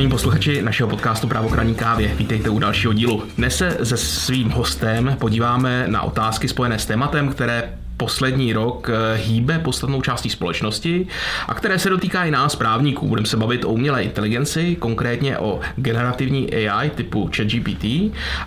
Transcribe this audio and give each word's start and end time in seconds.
Vážení 0.00 0.10
posluchači 0.10 0.62
našeho 0.62 0.88
podcastu 0.88 1.28
Právokraní 1.28 1.74
kávě, 1.74 2.14
vítejte 2.14 2.50
u 2.50 2.58
dalšího 2.58 2.92
dílu. 2.92 3.22
Dnes 3.36 3.56
se 3.56 3.78
se 3.82 3.96
svým 3.96 4.50
hostem 4.50 5.16
podíváme 5.20 5.84
na 5.88 6.02
otázky 6.02 6.48
spojené 6.48 6.78
s 6.78 6.86
tématem, 6.86 7.28
které 7.28 7.78
poslední 8.00 8.52
rok 8.52 8.90
eh, 8.90 9.16
hýbe 9.16 9.58
podstatnou 9.58 10.02
částí 10.02 10.30
společnosti 10.30 11.06
a 11.48 11.54
které 11.54 11.78
se 11.78 11.90
dotýká 11.90 12.24
i 12.24 12.30
nás 12.30 12.56
právníků. 12.56 13.08
Budeme 13.08 13.26
se 13.26 13.36
bavit 13.36 13.64
o 13.64 13.68
umělé 13.68 14.02
inteligenci, 14.02 14.76
konkrétně 14.76 15.38
o 15.38 15.60
generativní 15.76 16.54
AI 16.54 16.90
typu 16.90 17.30
ChatGPT 17.36 17.84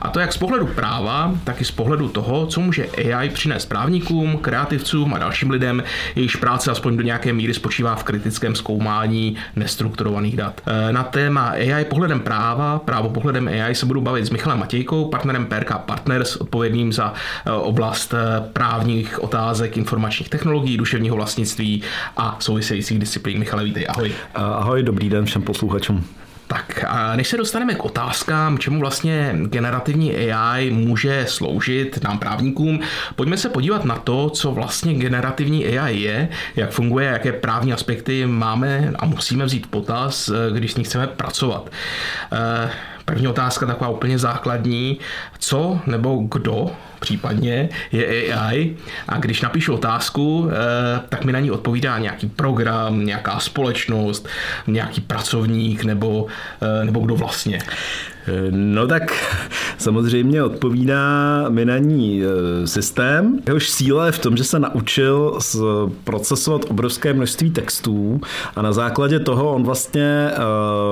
a 0.01 0.09
to 0.09 0.19
jak 0.19 0.33
z 0.33 0.37
pohledu 0.37 0.65
práva, 0.67 1.31
tak 1.43 1.61
i 1.61 1.65
z 1.65 1.71
pohledu 1.71 2.09
toho, 2.09 2.45
co 2.45 2.61
může 2.61 2.85
AI 2.85 3.29
přinést 3.29 3.65
právníkům, 3.65 4.37
kreativcům 4.37 5.13
a 5.13 5.17
dalším 5.17 5.49
lidem, 5.49 5.83
jejichž 6.15 6.35
práce 6.35 6.71
aspoň 6.71 6.97
do 6.97 7.03
nějaké 7.03 7.33
míry 7.33 7.53
spočívá 7.53 7.95
v 7.95 8.03
kritickém 8.03 8.55
zkoumání 8.55 9.35
nestrukturovaných 9.55 10.37
dat. 10.37 10.61
Eh, 10.65 10.93
na 10.93 11.03
téma 11.03 11.47
AI 11.49 11.85
pohledem 11.85 12.19
práva, 12.19 12.79
právo 12.79 13.09
pohledem 13.09 13.47
AI 13.47 13.75
se 13.75 13.85
budu 13.85 14.01
bavit 14.01 14.25
s 14.25 14.29
Michalem 14.29 14.59
Matějkou, 14.59 15.05
partnerem 15.05 15.45
PRK 15.45 15.77
Partners, 15.77 16.35
odpovědným 16.35 16.93
za 16.93 17.13
eh, 17.45 17.51
oblast 17.51 18.13
právních 18.53 19.23
otázek 19.23 19.42
otázek 19.43 19.77
informačních 19.77 20.29
technologií, 20.29 20.77
duševního 20.77 21.15
vlastnictví 21.15 21.81
a 22.17 22.37
souvisejících 22.39 22.99
disciplín. 22.99 23.39
Michale, 23.39 23.63
vítej, 23.63 23.85
ahoj. 23.89 24.11
Ahoj, 24.35 24.83
dobrý 24.83 25.09
den 25.09 25.25
všem 25.25 25.41
posluchačům. 25.41 26.05
Tak 26.47 26.85
a 26.87 27.15
než 27.15 27.27
se 27.27 27.37
dostaneme 27.37 27.75
k 27.75 27.85
otázkám, 27.85 28.57
čemu 28.57 28.79
vlastně 28.79 29.35
generativní 29.45 30.15
AI 30.15 30.71
může 30.71 31.25
sloužit 31.27 32.03
nám 32.03 32.19
právníkům, 32.19 32.79
pojďme 33.15 33.37
se 33.37 33.49
podívat 33.49 33.85
na 33.85 33.95
to, 33.95 34.29
co 34.29 34.51
vlastně 34.51 34.93
generativní 34.93 35.65
AI 35.65 35.99
je, 35.99 36.29
jak 36.55 36.71
funguje, 36.71 37.07
jaké 37.07 37.31
právní 37.31 37.73
aspekty 37.73 38.25
máme 38.25 38.93
a 38.95 39.05
musíme 39.05 39.45
vzít 39.45 39.67
potaz, 39.67 40.31
když 40.53 40.71
s 40.71 40.75
ní 40.75 40.83
chceme 40.83 41.07
pracovat. 41.07 41.69
Eh, 42.31 42.69
první 43.05 43.27
otázka 43.27 43.65
taková 43.65 43.89
úplně 43.89 44.19
základní. 44.19 44.99
Co 45.39 45.79
nebo 45.85 46.23
kdo 46.31 46.71
případně 47.03 47.69
je 47.91 48.33
AI 48.33 48.75
a 49.07 49.17
když 49.17 49.41
napíšu 49.41 49.73
otázku, 49.73 50.49
eh, 50.49 51.01
tak 51.09 51.25
mi 51.25 51.31
na 51.31 51.39
ní 51.39 51.51
odpovídá 51.51 51.99
nějaký 51.99 52.27
program, 52.27 53.05
nějaká 53.05 53.39
společnost, 53.39 54.27
nějaký 54.67 55.01
pracovník 55.01 55.83
nebo, 55.83 56.27
eh, 56.61 56.85
nebo 56.85 56.99
kdo 56.99 57.15
vlastně. 57.15 57.59
No 58.51 58.87
tak 58.87 59.13
samozřejmě 59.77 60.43
odpovídá 60.43 61.45
mi 61.49 61.65
na 61.65 61.77
ní 61.77 62.23
e, 62.23 62.67
systém. 62.67 63.39
Jehož 63.47 63.69
síla 63.69 64.05
je 64.05 64.11
v 64.11 64.19
tom, 64.19 64.37
že 64.37 64.43
se 64.43 64.59
naučil 64.59 65.39
procesovat 66.03 66.65
obrovské 66.69 67.13
množství 67.13 67.51
textů 67.51 68.21
a 68.55 68.61
na 68.61 68.73
základě 68.73 69.19
toho 69.19 69.51
on 69.51 69.63
vlastně 69.63 70.03
e, 70.03 70.33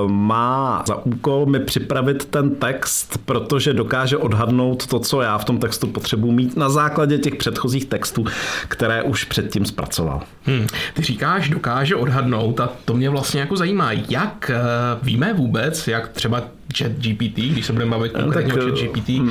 má 0.06 0.84
za 0.86 0.96
úkol 1.06 1.46
mi 1.46 1.60
připravit 1.60 2.24
ten 2.24 2.54
text, 2.54 3.18
protože 3.24 3.72
dokáže 3.72 4.16
odhadnout 4.16 4.86
to, 4.86 4.98
co 4.98 5.20
já 5.20 5.38
v 5.38 5.44
tom 5.44 5.58
textu 5.58 5.86
potřebuji 5.86 6.32
mít 6.32 6.56
na 6.56 6.68
základě 6.68 7.18
těch 7.18 7.34
předchozích 7.34 7.84
textů, 7.84 8.24
které 8.68 9.02
už 9.02 9.24
předtím 9.24 9.64
zpracoval. 9.64 10.22
Hmm. 10.44 10.66
Ty 10.94 11.02
říkáš, 11.02 11.48
dokáže 11.48 11.96
odhadnout 11.96 12.60
a 12.60 12.68
to 12.84 12.94
mě 12.94 13.10
vlastně 13.10 13.40
jako 13.40 13.56
zajímá, 13.56 13.92
jak 13.92 14.50
e, 14.50 14.60
víme 15.02 15.32
vůbec, 15.32 15.88
jak 15.88 16.08
třeba 16.08 16.42
chat 16.78 16.92
GPT, 16.92 17.38
když 17.38 17.66
se 17.66 17.72
budeme 17.72 17.90
bavit 17.90 18.12
no, 18.14 18.20
konkrétně 18.20 18.52
tak, 18.52 18.62
o 18.62 18.66
chat 18.66 18.78
GPT, 18.78 19.08
hm. 19.08 19.30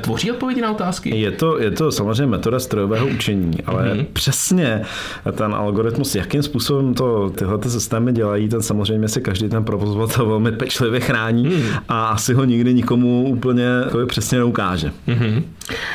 tvoří 0.00 0.30
odpovědi 0.30 0.60
na 0.60 0.70
otázky? 0.70 1.16
Je 1.16 1.30
to, 1.30 1.60
je 1.60 1.70
to 1.70 1.92
samozřejmě 1.92 2.26
metoda 2.26 2.60
strojového 2.60 3.06
učení, 3.06 3.56
ale 3.66 3.84
mm-hmm. 3.84 4.06
přesně 4.12 4.82
ten 5.32 5.54
algoritmus, 5.54 6.14
jakým 6.14 6.42
způsobem 6.42 6.94
to 6.94 7.30
tyhle 7.30 7.58
ty 7.58 7.70
systémy 7.70 8.12
dělají, 8.12 8.48
ten 8.48 8.62
samozřejmě 8.62 9.08
si 9.08 9.20
každý 9.20 9.48
ten 9.48 9.64
provozovatel 9.64 10.26
velmi 10.26 10.52
pečlivě 10.52 11.00
chrání 11.00 11.44
mm. 11.44 11.62
a 11.88 12.06
asi 12.06 12.34
ho 12.34 12.44
nikdy 12.44 12.74
nikomu 12.74 13.24
úplně 13.28 13.66
přesně 14.06 14.38
neukáže. 14.38 14.92
Mm-hmm. 15.08 15.42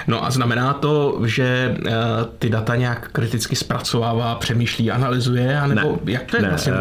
No 0.07 0.25
a 0.25 0.31
znamená 0.31 0.73
to, 0.73 1.21
že 1.25 1.75
uh, 1.79 1.91
ty 2.39 2.49
data 2.49 2.75
nějak 2.75 3.11
kriticky 3.11 3.55
zpracovává, 3.55 4.35
přemýšlí, 4.35 4.91
analyzuje, 4.91 5.59
anebo 5.59 5.99
ne, 6.03 6.11
jak 6.11 6.23
to 6.23 6.35
je 6.35 6.41
ne, 6.41 6.49
vlastně? 6.49 6.73
Uh, 6.73 6.77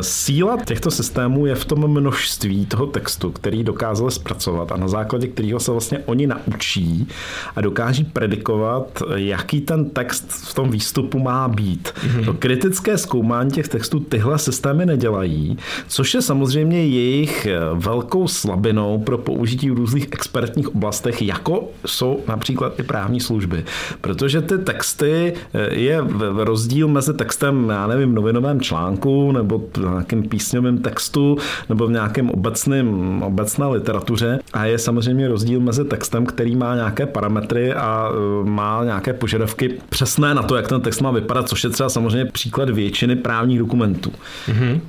síla 0.00 0.58
těchto 0.64 0.90
systémů 0.90 1.46
je 1.46 1.54
v 1.54 1.64
tom 1.64 1.88
množství 1.88 2.66
toho 2.66 2.86
textu, 2.86 3.30
který 3.30 3.64
dokázali 3.64 4.10
zpracovat 4.10 4.72
a 4.72 4.76
na 4.76 4.88
základě 4.88 5.26
kterého 5.26 5.60
se 5.60 5.70
vlastně 5.70 5.98
oni 6.06 6.26
naučí 6.26 7.08
a 7.56 7.60
dokáží 7.60 8.04
predikovat, 8.04 9.02
jaký 9.14 9.60
ten 9.60 9.90
text 9.90 10.30
v 10.30 10.54
tom 10.54 10.70
výstupu 10.70 11.18
má 11.18 11.48
být. 11.48 11.94
Mm-hmm. 11.94 12.24
To 12.24 12.34
kritické 12.34 12.98
zkoumání 12.98 13.50
těch 13.50 13.68
textů 13.68 14.00
tyhle 14.00 14.38
systémy 14.38 14.86
nedělají, 14.86 15.58
což 15.88 16.14
je 16.14 16.22
samozřejmě 16.22 16.86
jejich 16.86 17.48
velkou 17.74 18.28
slabinou 18.28 18.98
pro 18.98 19.18
použití 19.18 19.70
v 19.70 19.74
různých 19.74 20.08
expertních 20.12 20.74
oblastech, 20.74 21.22
jako 21.22 21.68
jsou 21.86 22.20
například 22.32 22.80
i 22.80 22.82
právní 22.82 23.20
služby. 23.20 23.64
Protože 24.00 24.42
ty 24.42 24.58
texty 24.58 25.32
eh, 25.54 25.74
je 25.74 26.04
rozdíl 26.36 26.88
mezi 26.88 27.14
textem, 27.14 27.68
já 27.68 27.86
nevím, 27.86 28.14
novinovém 28.14 28.60
článku 28.60 29.32
nebo 29.32 29.58
v 29.58 29.78
nějakém 29.78 30.22
písňovém 30.22 30.78
textu 30.78 31.36
nebo 31.68 31.86
v 31.86 31.90
nějakém 31.90 32.30
obecném, 32.30 33.22
obecné 33.22 33.66
literatuře 33.66 34.38
a 34.52 34.64
je 34.64 34.78
samozřejmě 34.78 35.28
rozdíl 35.28 35.60
mezi 35.60 35.84
textem, 35.84 36.26
který 36.26 36.56
má 36.56 36.74
nějaké 36.74 37.06
parametry 37.06 37.74
a 37.74 38.10
eh, 38.10 38.44
má 38.48 38.84
nějaké 38.84 39.12
požadavky 39.12 39.78
přesné 39.88 40.34
na 40.34 40.42
to, 40.42 40.56
jak 40.56 40.68
ten 40.68 40.80
text 40.80 41.00
má 41.00 41.10
vypadat, 41.10 41.48
což 41.48 41.64
je 41.64 41.70
třeba 41.70 41.88
samozřejmě 41.88 42.24
příklad 42.24 42.70
většiny 42.70 43.16
právních 43.16 43.58
dokumentů. 43.58 44.12
Mm-hmm. 44.48 44.80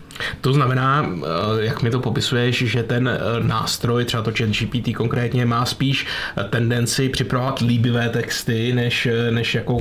To 0.42 0.54
znamená, 0.54 1.06
eh, 1.06 1.66
jak 1.66 1.82
mi 1.82 1.90
to 1.90 2.00
popisuješ, 2.00 2.58
že 2.58 2.84
ten 2.84 3.20
nástroj, 3.40 4.06
třeba 4.06 4.24
to 4.24 4.32
chat 4.38 4.50
GPT 4.50 4.94
konkrétně, 4.94 5.46
má 5.46 5.66
spíš 5.66 6.06
tendenci 6.50 7.10
připravovat 7.10 7.60
líbivé 7.62 8.10
texty, 8.10 8.74
než, 8.74 9.08
než 9.30 9.56
jako 9.56 9.80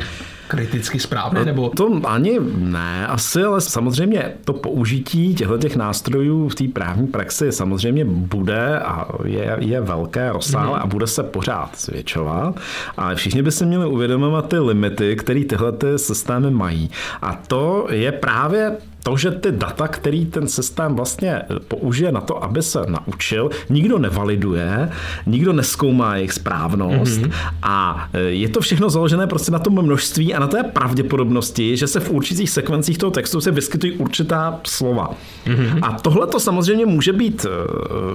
kriticky 0.52 1.00
správné? 1.00 1.40
No, 1.40 1.46
nebo... 1.46 1.70
To 1.76 2.00
ani 2.04 2.40
ne, 2.56 3.06
asi, 3.06 3.42
ale 3.42 3.60
samozřejmě 3.60 4.32
to 4.44 4.52
použití 4.52 5.34
těchto 5.34 5.58
těch 5.58 5.76
nástrojů 5.76 6.48
v 6.48 6.54
té 6.54 6.64
právní 6.68 7.06
praxi 7.06 7.52
samozřejmě 7.52 8.04
bude 8.04 8.78
a 8.78 9.08
je, 9.24 9.56
je 9.58 9.80
velké, 9.80 10.32
rozsáhlé 10.32 10.76
mm. 10.76 10.82
a 10.82 10.86
bude 10.86 11.06
se 11.06 11.22
pořád 11.22 11.80
zvětšovat. 11.80 12.60
A 12.96 13.14
všichni 13.14 13.42
by 13.42 13.52
si 13.52 13.66
měli 13.66 13.86
uvědomovat 13.86 14.48
ty 14.48 14.58
limity, 14.58 15.16
které 15.16 15.44
tyhle 15.44 15.72
ty 15.72 15.98
systémy 15.98 16.50
mají. 16.50 16.91
A 17.22 17.34
to 17.46 17.86
je 17.91 18.12
právě 18.12 18.76
to, 19.02 19.16
že 19.16 19.30
ty 19.30 19.52
data, 19.52 19.88
který 19.88 20.26
ten 20.26 20.48
systém 20.48 20.94
vlastně 20.94 21.42
použije 21.68 22.12
na 22.12 22.20
to, 22.20 22.44
aby 22.44 22.62
se 22.62 22.80
naučil, 22.88 23.50
nikdo 23.70 23.98
nevaliduje, 23.98 24.88
nikdo 25.26 25.52
neskoumá 25.52 26.16
jejich 26.16 26.32
správnost 26.32 27.20
mm-hmm. 27.20 27.32
a 27.62 28.08
e, 28.12 28.20
je 28.20 28.48
to 28.48 28.60
všechno 28.60 28.91
založené 28.91 29.26
prostě 29.26 29.52
na 29.52 29.58
tom 29.58 29.82
množství 29.82 30.34
a 30.34 30.38
na 30.42 30.48
té 30.48 30.62
pravděpodobnosti, 30.62 31.76
že 31.76 31.86
se 31.86 32.00
v 32.00 32.10
určitých 32.10 32.50
sekvencích 32.50 32.98
toho 32.98 33.10
textu 33.10 33.41
se 33.41 33.50
vyskytují 33.50 33.92
určitá 33.92 34.60
slova. 34.66 35.10
Mm-hmm. 35.47 35.78
A 35.82 35.92
tohle 35.92 36.26
to 36.26 36.41
samozřejmě 36.41 36.86
může 36.86 37.12
být 37.12 37.44
e, 37.44 37.48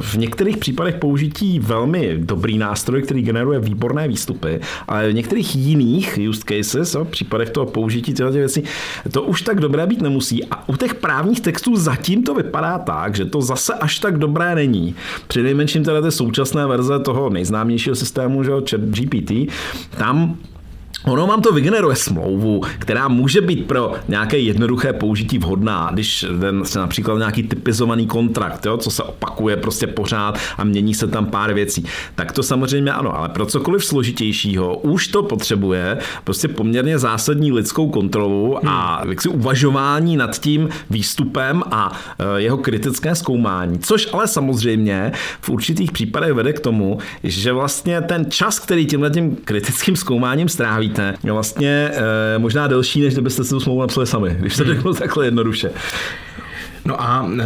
v 0.01 0.15
některých 0.15 0.57
případech 0.57 0.95
použití 0.95 1.59
velmi 1.59 2.17
dobrý 2.19 2.57
nástroj, 2.57 3.01
který 3.01 3.21
generuje 3.21 3.59
výborné 3.59 4.07
výstupy, 4.07 4.59
ale 4.87 5.09
v 5.09 5.13
některých 5.13 5.55
jiných 5.55 6.19
use 6.29 6.41
cases, 6.45 6.95
v 6.95 7.03
případech 7.03 7.49
toho 7.49 7.65
použití 7.65 8.13
těchto 8.13 8.31
věcí, 8.31 8.63
to 9.11 9.23
už 9.23 9.41
tak 9.41 9.59
dobré 9.59 9.87
být 9.87 10.01
nemusí. 10.01 10.45
A 10.45 10.69
u 10.69 10.75
těch 10.75 10.95
právních 10.95 11.41
textů 11.41 11.75
zatím 11.75 12.23
to 12.23 12.35
vypadá 12.35 12.77
tak, 12.77 13.15
že 13.15 13.25
to 13.25 13.41
zase 13.41 13.73
až 13.73 13.99
tak 13.99 14.17
dobré 14.17 14.55
není. 14.55 14.95
Při 15.27 15.43
nejmenším 15.43 15.83
teda 15.83 16.01
ty 16.01 16.11
současné 16.11 16.67
verze 16.67 16.99
toho 16.99 17.29
nejznámějšího 17.29 17.95
systému, 17.95 18.43
že 18.43 18.51
GPT, 18.77 19.31
tam 19.97 20.37
Ono 21.07 21.27
vám 21.27 21.41
to 21.41 21.51
vygeneruje 21.51 21.95
smlouvu, 21.95 22.61
která 22.79 23.07
může 23.07 23.41
být 23.41 23.67
pro 23.67 23.93
nějaké 24.07 24.37
jednoduché 24.37 24.93
použití 24.93 25.37
vhodná, 25.37 25.89
když 25.93 26.25
ten 26.39 26.65
se 26.65 26.79
například 26.79 27.17
nějaký 27.17 27.43
typizovaný 27.43 28.07
kontrakt, 28.07 28.65
jo, 28.65 28.77
co 28.77 28.91
se 28.91 29.03
opakuje 29.03 29.57
prostě 29.57 29.87
pořád 29.87 30.39
a 30.57 30.63
mění 30.63 30.93
se 30.93 31.07
tam 31.07 31.25
pár 31.25 31.53
věcí. 31.53 31.85
Tak 32.15 32.31
to 32.31 32.43
samozřejmě 32.43 32.91
ano, 32.91 33.17
ale 33.19 33.29
pro 33.29 33.45
cokoliv 33.45 33.85
složitějšího 33.85 34.77
už 34.77 35.07
to 35.07 35.23
potřebuje 35.23 35.97
prostě 36.23 36.47
poměrně 36.47 36.99
zásadní 36.99 37.51
lidskou 37.51 37.89
kontrolu 37.89 38.67
a 38.67 38.99
hmm. 39.01 39.09
jaksi 39.09 39.29
uvažování 39.29 40.17
nad 40.17 40.39
tím 40.39 40.69
výstupem 40.89 41.63
a 41.71 41.91
e, 42.19 42.41
jeho 42.41 42.57
kritické 42.57 43.15
zkoumání. 43.15 43.79
Což 43.79 44.09
ale 44.13 44.27
samozřejmě 44.27 45.11
v 45.41 45.49
určitých 45.49 45.91
případech 45.91 46.33
vede 46.33 46.53
k 46.53 46.59
tomu, 46.59 46.97
že 47.23 47.53
vlastně 47.53 48.01
ten 48.01 48.25
čas, 48.31 48.59
který 48.59 48.85
tímhle 48.85 49.09
tím 49.09 49.35
kritickým 49.35 49.95
zkoumáním 49.95 50.49
strávíte, 50.49 50.96
no 51.23 51.33
vlastně 51.33 51.91
e, 51.93 52.39
možná 52.39 52.67
delší, 52.67 53.01
než 53.01 53.13
kdybyste 53.13 53.43
si 53.43 53.49
tu 53.49 53.59
smlouvu 53.59 53.81
napsali 53.81 54.07
sami, 54.07 54.35
když 54.39 54.55
se 54.55 54.63
řeknu 54.63 54.93
takhle 54.99 55.25
jednoduše. 55.25 55.71
No 56.87 57.01
a 57.01 57.29
e, 57.39 57.43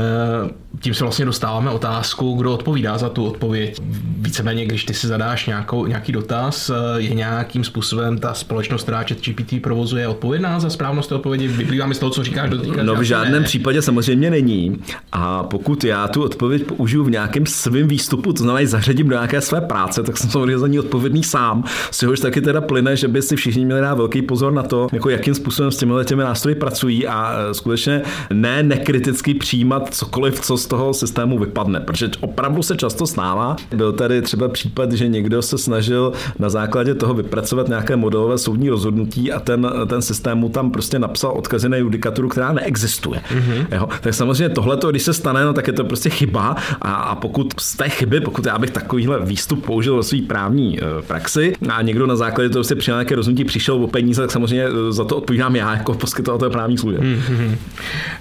tím 0.80 0.94
se 0.94 1.04
vlastně 1.04 1.26
dostáváme 1.26 1.72
otázku, 1.72 2.34
kdo 2.34 2.54
odpovídá 2.54 2.98
za 2.98 3.10
tu 3.10 3.26
odpověď. 3.26 3.82
Víceméně, 4.18 4.66
když 4.66 4.86
ty 4.86 4.94
si 4.94 5.08
zadáš 5.08 5.48
nějakou, 5.48 5.86
nějaký 5.86 6.12
dotaz, 6.12 6.72
je 6.98 7.16
nějakým 7.16 7.64
způsobem 7.64 8.18
ta 8.18 8.34
společnost, 8.34 8.84
která 8.84 9.04
GPT 9.04 9.62
provozuje, 9.62 10.08
odpovědná 10.08 10.60
za 10.60 10.70
správnost 10.70 11.10
té 11.10 11.16
odpovědi? 11.16 11.48
Vyplývá 11.48 11.86
mi 11.86 11.96
z 11.96 12.00
toho, 12.00 12.10
co 12.10 12.24
říkáš 12.24 12.50
do 12.50 12.58
teďka. 12.58 12.84
No 12.84 12.96
v 12.96 13.02
žádném 13.02 13.42
ne. 13.42 13.48
případě 13.48 13.82
samozřejmě 13.82 14.30
není. 14.30 14.80
A 15.12 15.44
pokud 15.44 15.84
já 15.84 16.08
tu 16.08 16.24
odpověď 16.24 16.64
použiju 16.64 17.04
v 17.04 17.12
nějakém 17.12 17.46
svém 17.46 17.88
výstupu, 17.88 18.34
to 18.34 18.44
znamená, 18.44 18.68
zařadím 18.68 19.10
do 19.10 19.16
nějaké 19.16 19.42
své 19.42 19.62
práce, 19.62 20.04
tak 20.04 20.18
jsem 20.18 20.30
samozřejmě 20.30 20.60
za 20.60 20.68
ní 20.68 20.80
odpovědný 20.80 21.24
sám. 21.24 21.64
Z 21.92 22.00
čehož 22.00 22.20
taky 22.20 22.42
teda 22.42 22.62
plyne, 22.62 22.96
že 22.96 23.08
by 23.08 23.22
si 23.22 23.36
všichni 23.36 23.66
měli 23.66 23.82
dát 23.82 23.94
velký 23.94 24.22
pozor 24.22 24.54
na 24.54 24.64
to, 24.64 24.88
jako 24.92 25.10
jakým 25.10 25.34
způsobem 25.34 25.72
s 25.72 25.78
těmi 25.78 25.94
těmi 26.06 26.24
nástroji 26.24 26.56
pracují 26.56 27.08
a 27.08 27.34
e, 27.50 27.54
skutečně 27.54 28.02
ne 28.34 28.64
nekriticky 28.64 29.31
přijímat 29.34 29.94
cokoliv, 29.94 30.40
co 30.40 30.58
z 30.58 30.66
toho 30.66 30.94
systému 30.94 31.40
vypadne, 31.40 31.80
protože 31.80 32.10
opravdu 32.20 32.64
se 32.64 32.76
často 32.76 33.08
stává. 33.08 33.56
Byl 33.76 33.94
tady 33.94 34.22
třeba 34.22 34.48
případ, 34.48 34.92
že 34.92 35.08
někdo 35.08 35.42
se 35.42 35.58
snažil 35.58 36.14
na 36.40 36.50
základě 36.50 36.96
toho 36.96 37.14
vypracovat 37.14 37.68
nějaké 37.68 37.96
modelové 37.96 38.38
soudní 38.38 38.70
rozhodnutí 38.70 39.32
a 39.32 39.40
ten, 39.40 39.72
ten 39.88 40.02
systém 40.02 40.38
mu 40.38 40.50
tam 40.50 40.72
prostě 40.72 41.00
napsal 41.00 41.32
odkazy 41.32 41.70
na 41.70 41.78
judikaturu, 41.78 42.30
která 42.30 42.54
neexistuje. 42.54 43.22
Mm-hmm. 43.30 43.66
Jo? 43.72 43.90
Tak 44.02 44.14
samozřejmě 44.14 44.50
tohle, 44.50 44.78
když 44.90 45.04
se 45.04 45.14
stane, 45.14 45.46
no, 45.46 45.54
tak 45.54 45.68
je 45.68 45.74
to 45.74 45.84
prostě 45.84 46.10
chyba 46.10 46.56
a, 46.82 46.94
a 46.94 47.16
pokud 47.16 47.54
z 47.60 47.76
té 47.76 47.90
chyby, 47.90 48.22
pokud 48.22 48.46
já 48.46 48.60
bych 48.60 48.72
takovýhle 48.72 49.20
výstup 49.26 49.66
použil 49.66 49.98
ve 49.98 50.04
své 50.04 50.22
právní 50.22 50.80
e, 50.80 51.02
praxi 51.08 51.54
a 51.70 51.82
někdo 51.82 52.08
na 52.08 52.16
základě 52.16 52.50
toho 52.50 52.64
si 52.64 52.76
přijal 52.76 52.98
nějaké 52.98 53.16
rozhodnutí, 53.16 53.46
přišel 53.46 53.76
o 53.84 53.88
peníze, 53.88 54.22
tak 54.22 54.32
samozřejmě 54.32 54.66
e, 54.66 54.92
za 54.92 55.04
to 55.04 55.18
odpovídám 55.18 55.56
já 55.56 55.74
jako 55.74 55.94
poskytovatel 55.94 56.50
právních 56.50 56.80
služeb. 56.80 57.02
Mm-hmm. 57.02 57.58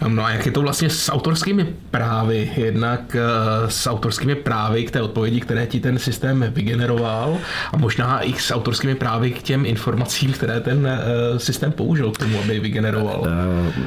No 0.08 0.24
a 0.24 0.30
jak 0.30 0.46
je 0.46 0.52
to 0.52 0.62
vlastně 0.62 0.90
s 0.90 0.99
autorskými 1.08 1.66
právy? 1.90 2.50
Jednak 2.56 3.16
e, 3.16 3.20
s 3.70 3.86
autorskými 3.86 4.34
právy 4.34 4.84
k 4.84 4.90
té 4.90 5.02
odpovědi, 5.02 5.40
které 5.40 5.66
ti 5.66 5.80
ten 5.80 5.98
systém 5.98 6.44
vygeneroval 6.50 7.38
a 7.72 7.76
možná 7.76 8.20
i 8.20 8.32
s 8.32 8.50
autorskými 8.54 8.94
právy 8.94 9.30
k 9.30 9.42
těm 9.42 9.66
informacím, 9.66 10.32
které 10.32 10.60
ten 10.60 10.88
systém 11.36 11.72
použil 11.72 12.10
k 12.10 12.18
tomu, 12.18 12.38
aby 12.38 12.60
vygeneroval. 12.60 13.26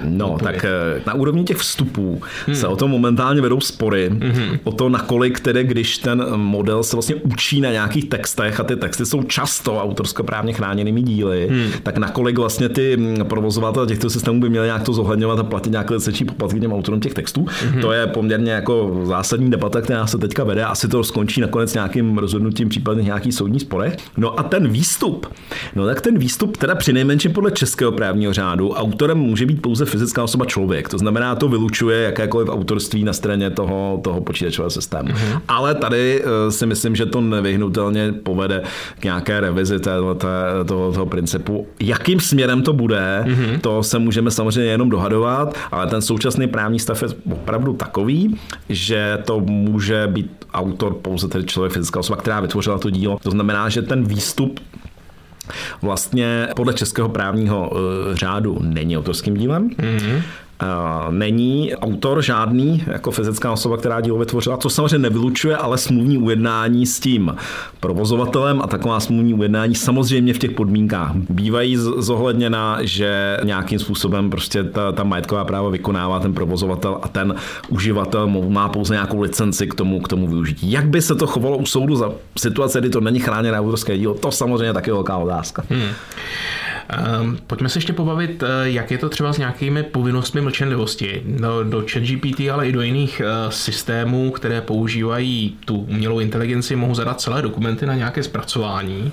No, 0.03 0.33
odpověď. 0.33 0.61
tak 0.61 0.71
na 1.07 1.13
úrovni 1.13 1.43
těch 1.43 1.57
vstupů 1.57 2.21
hmm. 2.45 2.55
se 2.55 2.67
o 2.67 2.75
tom 2.75 2.91
momentálně 2.91 3.41
vedou 3.41 3.61
spory, 3.61 4.09
hmm. 4.09 4.59
o 4.63 4.71
to, 4.71 4.89
nakolik 4.89 5.39
tedy, 5.39 5.63
když 5.63 5.97
ten 5.97 6.25
model 6.35 6.83
se 6.83 6.95
vlastně 6.95 7.15
učí 7.15 7.61
na 7.61 7.71
nějakých 7.71 8.09
textech 8.09 8.59
a 8.59 8.63
ty 8.63 8.75
texty 8.75 9.05
jsou 9.05 9.23
často 9.23 9.81
autorskoprávně 9.81 10.53
chráněnými 10.53 11.01
díly, 11.01 11.47
hmm. 11.49 11.71
tak 11.83 11.97
nakolik 11.97 12.37
vlastně 12.37 12.69
ty 12.69 12.97
provozovatelé 13.23 13.87
těchto 13.87 14.09
systémů 14.09 14.41
by 14.41 14.49
měli 14.49 14.65
nějak 14.65 14.83
to 14.83 14.93
zohledňovat 14.93 15.39
a 15.39 15.43
platit 15.43 15.69
nějaké 15.69 15.93
licenční 15.93 16.25
poplatky 16.25 16.59
těm 16.59 16.73
autorům 16.73 16.92
těch 16.99 17.13
textů. 17.13 17.45
Hmm. 17.63 17.81
To 17.81 17.91
je 17.91 18.07
poměrně 18.07 18.51
jako 18.51 19.01
zásadní 19.03 19.51
debata, 19.51 19.81
která 19.81 20.07
se 20.07 20.17
teďka 20.17 20.43
vede. 20.43 20.65
Asi 20.65 20.87
to 20.87 21.03
skončí 21.03 21.41
nakonec 21.41 21.73
nějakým 21.73 22.17
rozhodnutím, 22.17 22.69
případně 22.69 23.03
nějaký 23.03 23.31
soudní 23.31 23.59
sporech. 23.59 23.97
No 24.17 24.39
a 24.39 24.43
ten 24.43 24.67
výstup, 24.67 25.27
no 25.75 25.85
tak 25.85 26.01
ten 26.01 26.17
výstup 26.17 26.57
teda 26.57 26.75
přinejmenším 26.75 27.33
podle 27.33 27.51
českého 27.51 27.91
právního 27.91 28.33
řádu 28.33 28.71
autorem 28.71 29.17
může 29.17 29.45
být 29.45 29.61
pouze 29.61 29.85
fyzická 29.85 30.23
osoba 30.23 30.45
člověk. 30.45 30.89
To 30.89 30.97
znamená, 30.97 31.35
to 31.35 31.49
vylučuje 31.49 32.01
jakékoliv 32.01 32.49
autorství 32.49 33.03
na 33.03 33.13
straně 33.13 33.49
toho, 33.49 33.99
toho 34.03 34.21
počítačového 34.21 34.69
systému. 34.69 35.09
Mm-hmm. 35.09 35.41
Ale 35.47 35.75
tady 35.75 36.23
eh, 36.23 36.51
si 36.51 36.65
myslím, 36.65 36.95
že 36.95 37.05
to 37.05 37.21
nevyhnutelně 37.21 38.13
povede 38.23 38.63
k 38.99 39.03
nějaké 39.03 39.39
revizi 39.39 39.79
toho, 39.79 40.15
toho, 40.65 40.91
toho 40.91 41.05
principu. 41.05 41.67
Jakým 41.79 42.19
směrem 42.19 42.61
to 42.61 42.73
bude, 42.73 43.23
mm-hmm. 43.25 43.59
to 43.59 43.83
se 43.83 43.99
můžeme 43.99 44.31
samozřejmě 44.31 44.71
jenom 44.71 44.89
dohadovat, 44.89 45.57
ale 45.71 45.87
ten 45.87 46.01
současný 46.01 46.47
právní 46.47 46.79
stav 46.83 47.01
je 47.01 47.09
opravdu 47.31 47.73
takový, 47.73 48.39
že 48.69 49.17
to 49.25 49.39
může 49.39 50.07
být 50.07 50.45
autor 50.53 50.93
pouze 50.93 51.27
tedy 51.27 51.45
člověk, 51.45 51.73
fyzická 51.73 51.99
osoba, 51.99 52.17
která 52.21 52.39
vytvořila 52.39 52.79
to 52.79 52.89
dílo. 52.89 53.17
To 53.23 53.31
znamená, 53.31 53.69
že 53.69 53.81
ten 53.81 54.03
výstup 54.03 54.59
vlastně 55.81 56.47
podle 56.55 56.73
českého 56.73 57.09
právního 57.09 57.71
eh, 57.73 58.15
řádu 58.15 58.57
není 58.61 58.97
autorským 58.97 59.33
dílem. 59.33 59.69
Mm-hmm 59.69 60.21
není 61.09 61.75
autor 61.75 62.21
žádný 62.21 62.83
jako 62.87 63.11
fyzická 63.11 63.51
osoba, 63.51 63.77
která 63.77 64.01
dílo 64.01 64.17
vytvořila, 64.17 64.57
co 64.57 64.69
samozřejmě 64.69 64.99
nevylučuje, 64.99 65.57
ale 65.57 65.77
smluvní 65.77 66.17
ujednání 66.17 66.85
s 66.85 66.99
tím 66.99 67.35
provozovatelem 67.79 68.61
a 68.61 68.67
taková 68.67 68.99
smluvní 68.99 69.33
ujednání 69.33 69.75
samozřejmě 69.75 70.33
v 70.33 70.37
těch 70.37 70.51
podmínkách 70.51 71.11
bývají 71.15 71.77
zohledněna, 71.97 72.77
že 72.81 73.37
nějakým 73.43 73.79
způsobem 73.79 74.29
prostě 74.29 74.63
ta, 74.63 74.91
ta 74.91 75.03
majetková 75.03 75.45
práva 75.45 75.69
vykonává 75.69 76.19
ten 76.19 76.33
provozovatel 76.33 76.99
a 77.01 77.07
ten 77.07 77.35
uživatel 77.69 78.27
má 78.27 78.69
pouze 78.69 78.93
nějakou 78.93 79.21
licenci 79.21 79.67
k 79.67 79.73
tomu, 79.73 80.01
k 80.01 80.07
tomu 80.07 80.27
využití. 80.27 80.71
Jak 80.71 80.87
by 80.87 81.01
se 81.01 81.15
to 81.15 81.27
chovalo 81.27 81.57
u 81.57 81.65
soudu 81.65 81.95
za 81.95 82.11
situace, 82.37 82.79
kdy 82.79 82.89
to 82.89 83.01
není 83.01 83.19
chráněné 83.19 83.59
autorské 83.59 83.97
dílo, 83.97 84.13
to 84.13 84.31
samozřejmě 84.31 84.73
taky 84.73 84.91
velká 84.91 85.17
otázka. 85.17 85.63
Hmm. 85.69 85.89
Um, 87.21 87.37
pojďme 87.47 87.69
se 87.69 87.77
ještě 87.77 87.93
pobavit, 87.93 88.43
eh, 88.43 88.69
jak 88.69 88.91
je 88.91 88.97
to 88.97 89.09
třeba 89.09 89.33
s 89.33 89.37
nějakými 89.37 89.83
povinnostmi 89.83 90.41
mlčenlivosti. 90.41 91.23
Do, 91.25 91.63
do 91.63 91.83
ChatGPT, 91.91 92.41
ale 92.53 92.67
i 92.67 92.71
do 92.71 92.81
jiných 92.81 93.21
uh, 93.45 93.51
systémů, 93.51 94.31
které 94.31 94.61
používají 94.61 95.57
tu 95.65 95.75
umělou 95.75 96.19
inteligenci, 96.19 96.75
mohou 96.75 96.95
zadat 96.95 97.21
celé 97.21 97.41
dokumenty 97.41 97.85
na 97.85 97.95
nějaké 97.95 98.23
zpracování. 98.23 99.11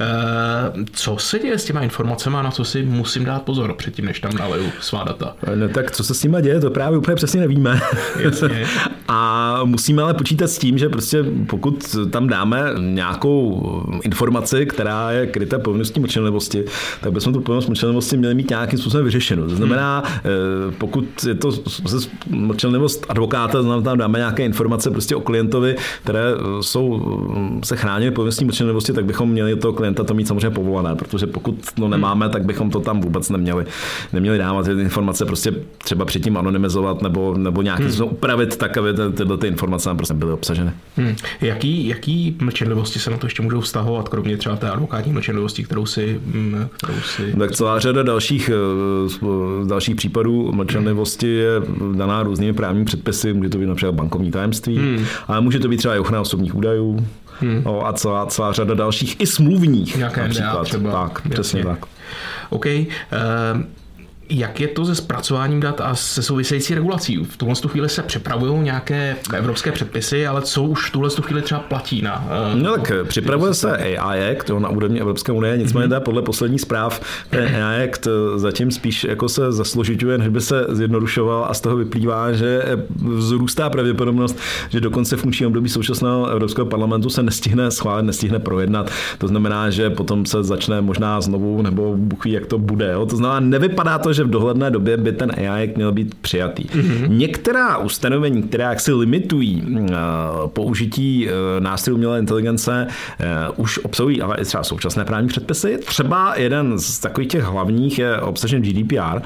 Uh, 0.00 0.84
co 0.92 1.18
se 1.18 1.38
děje 1.38 1.58
s 1.58 1.64
těma 1.64 1.80
informacemi 1.80 2.36
a 2.36 2.42
na 2.42 2.50
co 2.50 2.64
si 2.64 2.82
musím 2.82 3.24
dát 3.24 3.42
pozor 3.42 3.74
předtím, 3.74 4.04
než 4.04 4.20
tam 4.20 4.32
naleju 4.36 4.72
svá 4.80 5.04
data? 5.04 5.36
No 5.54 5.68
tak 5.68 5.90
co 5.90 6.04
se 6.04 6.14
s 6.14 6.22
nimi 6.22 6.36
děje, 6.40 6.60
to 6.60 6.70
právě 6.70 6.98
úplně 6.98 7.14
přesně 7.14 7.40
nevíme. 7.40 7.80
Jasně. 8.18 8.66
a 9.08 9.60
musíme 9.64 10.02
ale 10.02 10.14
počítat 10.14 10.48
s 10.48 10.58
tím, 10.58 10.78
že 10.78 10.88
prostě 10.88 11.24
pokud 11.46 11.96
tam 12.10 12.28
dáme 12.28 12.64
nějakou 12.78 13.62
informaci, 14.02 14.66
která 14.66 15.10
je 15.12 15.26
kryta 15.26 15.58
povinností 15.58 16.00
mlčenlivosti, 16.00 16.64
tak 17.00 17.12
bychom 17.14 17.32
tu 17.32 17.40
povinnost 17.40 17.68
mlčenlivosti 17.68 18.16
měli 18.16 18.34
mít 18.34 18.50
nějakým 18.50 18.78
způsobem 18.78 19.04
vyřešenou. 19.04 19.48
To 19.48 19.56
znamená, 19.56 20.02
hmm. 20.06 20.74
pokud 20.78 21.24
je 21.28 21.34
to 21.34 21.52
mlčenlivost 22.30 23.06
advokáta, 23.08 23.62
znamená, 23.62 23.82
tam 23.82 23.98
dáme 23.98 24.18
nějaké 24.18 24.44
informace 24.44 24.90
prostě 24.90 25.16
o 25.16 25.20
klientovi, 25.20 25.76
které 26.02 26.20
eh, 26.20 26.62
jsou, 26.62 26.98
mm, 26.98 27.60
se 27.64 27.76
chrání 27.76 28.10
povinností 28.10 28.44
mlčenlivosti, 28.44 28.92
tak 28.92 29.04
bychom 29.04 29.30
měli 29.30 29.56
toho 29.56 29.72
klienta 29.72 30.04
to 30.04 30.14
mít 30.14 30.28
samozřejmě 30.28 30.50
povolané, 30.50 30.94
protože 30.94 31.26
pokud 31.26 31.72
to 31.74 31.88
nemáme, 31.88 32.28
tak 32.28 32.44
bychom 32.44 32.70
to 32.70 32.80
tam 32.80 33.00
vůbec 33.00 33.30
neměli, 33.30 33.64
neměli 34.12 34.38
dávat 34.38 34.66
ty 34.66 34.72
informace 34.72 35.24
prostě 35.24 35.52
třeba 35.78 36.04
předtím 36.04 36.36
anonymizovat 36.36 37.02
nebo, 37.02 37.34
nebo 37.38 37.62
nějakým 37.62 37.88
hmm. 37.88 38.08
upravit 38.08 38.56
tak, 38.56 38.76
aby 38.76 38.88
tyhle 39.14 39.38
ty 39.38 39.46
informace 39.46 39.84
tam 39.84 39.96
prostě 39.96 40.14
byly 40.14 40.32
obsaženy. 40.32 40.72
Hmm. 40.96 41.16
Jaký, 41.40 41.86
jaký 41.86 42.36
mlčenlivosti 42.40 42.98
se 42.98 43.10
na 43.10 43.16
to 43.16 43.26
ještě 43.26 43.42
můžou 43.42 43.60
vztahovat, 43.60 44.08
kromě 44.08 44.36
třeba 44.36 44.56
té 44.56 44.70
advokátní 44.70 45.12
mlčenlivosti, 45.12 45.64
kterou 45.64 45.86
si, 45.86 46.20
mm, 46.26 46.68
kterou 46.76 46.93
si... 47.02 47.34
Tak 47.38 47.52
celá 47.52 47.78
řada 47.78 48.02
dalších, 48.02 48.50
eh, 48.50 49.66
dalších 49.66 49.96
případů 49.96 50.52
mlčenlivosti 50.52 51.28
je 51.28 51.50
daná 51.96 52.22
různými 52.22 52.52
právními 52.52 52.84
předpisy, 52.84 53.32
může 53.32 53.48
to 53.48 53.58
být 53.58 53.66
například 53.66 53.94
bankovní 53.94 54.30
tajemství, 54.30 54.76
hmm. 54.76 55.04
ale 55.28 55.40
může 55.40 55.58
to 55.58 55.68
být 55.68 55.76
třeba 55.76 55.94
i 55.94 55.98
ochrana 55.98 56.20
osobních 56.20 56.54
údajů 56.54 57.06
hmm. 57.40 57.62
no, 57.64 57.86
a 57.86 57.92
celá, 57.92 58.26
celá 58.26 58.52
řada 58.52 58.74
dalších 58.74 59.20
i 59.20 59.26
smluvních 59.26 59.96
Nějaké 59.96 60.22
například. 60.22 60.64
třeba. 60.64 60.92
Tak, 60.92 61.28
přesně 61.28 61.64
tak. 61.64 61.86
OK. 62.50 62.66
Uh, 62.66 62.82
jak 64.30 64.60
je 64.60 64.68
to 64.68 64.84
se 64.84 64.94
zpracováním 64.94 65.60
dat 65.60 65.80
a 65.80 65.94
se 65.94 66.22
související 66.22 66.74
regulací? 66.74 67.24
V 67.24 67.36
tuhle 67.36 67.54
chvíli 67.66 67.88
se 67.88 68.02
připravují 68.02 68.60
nějaké 68.60 69.16
evropské 69.34 69.72
předpisy, 69.72 70.26
ale 70.26 70.42
co 70.42 70.62
už 70.62 70.88
v 70.88 70.92
tuhle 70.92 71.10
chvíli 71.10 71.42
třeba 71.42 71.60
platí 71.60 72.02
na... 72.02 72.24
Uh, 72.54 72.60
no 72.60 72.72
tak 72.72 72.92
připravuje 73.08 73.54
se 73.54 73.76
AI 73.76 74.36
Act 74.36 74.50
na 74.58 74.68
úrovni 74.68 75.00
Evropské 75.00 75.32
unie, 75.32 75.58
nicméně 75.58 75.88
mm-hmm. 75.88 76.00
podle 76.00 76.22
posledních 76.22 76.60
zpráv 76.60 77.00
ten 77.30 77.64
AI 77.64 77.88
Act 77.88 78.06
eh, 78.06 78.38
zatím 78.38 78.70
spíš 78.70 79.04
jako 79.04 79.28
se 79.28 79.52
zasložituje, 79.52 80.18
než 80.18 80.28
by 80.28 80.40
se 80.40 80.66
zjednodušoval 80.68 81.46
a 81.48 81.54
z 81.54 81.60
toho 81.60 81.76
vyplývá, 81.76 82.32
že 82.32 82.62
vzrůstá 83.16 83.70
pravděpodobnost, 83.70 84.38
že 84.68 84.80
do 84.80 84.90
konce 84.90 85.16
funkčního 85.16 85.48
období 85.48 85.68
současného 85.68 86.26
Evropského 86.26 86.66
parlamentu 86.66 87.10
se 87.10 87.22
nestihne 87.22 87.70
schválit, 87.70 88.02
nestihne 88.02 88.38
projednat. 88.38 88.90
To 89.18 89.28
znamená, 89.28 89.70
že 89.70 89.90
potom 89.90 90.26
se 90.26 90.42
začne 90.42 90.80
možná 90.80 91.20
znovu, 91.20 91.62
nebo 91.62 91.94
buchví, 91.96 92.32
jak 92.32 92.46
to 92.46 92.58
bude. 92.58 92.92
Jo? 92.92 93.06
To 93.06 93.16
znamená, 93.16 93.40
nevypadá 93.40 93.98
to, 93.98 94.12
že 94.14 94.24
v 94.24 94.30
dohledné 94.30 94.70
době 94.70 94.96
by 94.96 95.12
ten 95.12 95.32
AI 95.48 95.72
měl 95.76 95.92
být 95.92 96.14
přijatý. 96.14 96.64
Mm-hmm. 96.64 97.08
Některá 97.08 97.78
ustanovení, 97.78 98.42
která 98.42 98.68
jaksi 98.70 98.92
limitují 98.92 99.62
uh, 99.62 99.86
použití 100.46 101.26
uh, 101.26 101.32
nástrojů 101.64 101.96
umělé 101.96 102.18
inteligence, 102.18 102.86
uh, 103.20 103.26
už 103.56 103.78
obsahují 103.78 104.22
ale 104.22 104.36
i 104.40 104.44
třeba 104.44 104.62
současné 104.62 105.04
právní 105.04 105.28
předpisy. 105.28 105.78
Třeba 105.86 106.34
jeden 106.36 106.78
z 106.78 106.98
takových 106.98 107.28
těch 107.28 107.42
hlavních 107.42 107.98
je 107.98 108.20
obsažen 108.20 108.62
v 108.62 108.72
GDPR, 108.72 109.20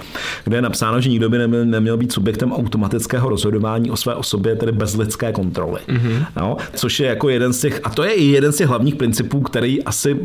kde 0.45 0.57
je 0.57 0.63
napsáno, 0.63 1.01
že 1.01 1.11
nikdo 1.11 1.31
by 1.31 1.39
neměl, 1.39 1.65
neměl 1.65 1.97
být 1.97 2.13
subjektem 2.13 2.53
automatického 2.53 3.29
rozhodování 3.29 3.91
o 3.91 3.97
své 3.97 4.15
osobě, 4.15 4.57
tedy 4.57 4.73
bez 4.73 4.97
lidské 4.97 5.33
kontroly. 5.33 5.81
Mm-hmm. 5.89 6.27
No, 6.37 6.57
což 6.75 7.01
je 7.01 7.07
jako 7.07 7.29
jeden 7.29 7.53
z 7.53 7.61
těch, 7.61 7.81
a 7.85 7.91
to 7.91 8.05
je 8.05 8.13
i 8.13 8.25
jeden 8.25 8.53
z 8.53 8.57
těch 8.57 8.69
hlavních 8.69 8.97
principů, 8.97 9.41
který 9.41 9.85
asi 9.85 10.19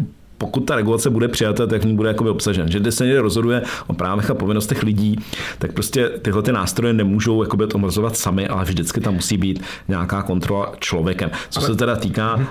pokud 0.43 0.59
ta 0.59 0.75
regulace 0.75 1.09
bude 1.09 1.27
přijata, 1.27 1.67
tak 1.67 1.81
v 1.81 1.85
ní 1.85 1.95
bude 1.95 2.09
jakoby 2.09 2.29
obsažen. 2.29 2.71
Že 2.71 2.79
když 2.79 2.95
se 2.95 3.05
někde 3.05 3.21
rozhoduje 3.21 3.61
o 3.87 3.93
právech 3.93 4.29
a 4.29 4.33
povinnostech 4.33 4.83
lidí, 4.83 5.15
tak 5.59 5.73
prostě 5.73 6.09
tyhle 6.21 6.41
ty 6.41 6.51
nástroje 6.51 6.93
nemůžou 6.93 7.43
jakoby 7.43 7.67
to 7.67 7.75
omezovat 7.75 8.17
sami, 8.17 8.47
ale 8.47 8.63
vždycky 8.63 9.01
tam 9.01 9.13
musí 9.13 9.37
být 9.37 9.63
nějaká 9.87 10.21
kontrola 10.21 10.73
člověkem. 10.79 11.31
Co 11.49 11.59
ale... 11.59 11.67
se 11.67 11.75
teda 11.75 11.95
týká 11.95 12.35
uh, 12.35 12.43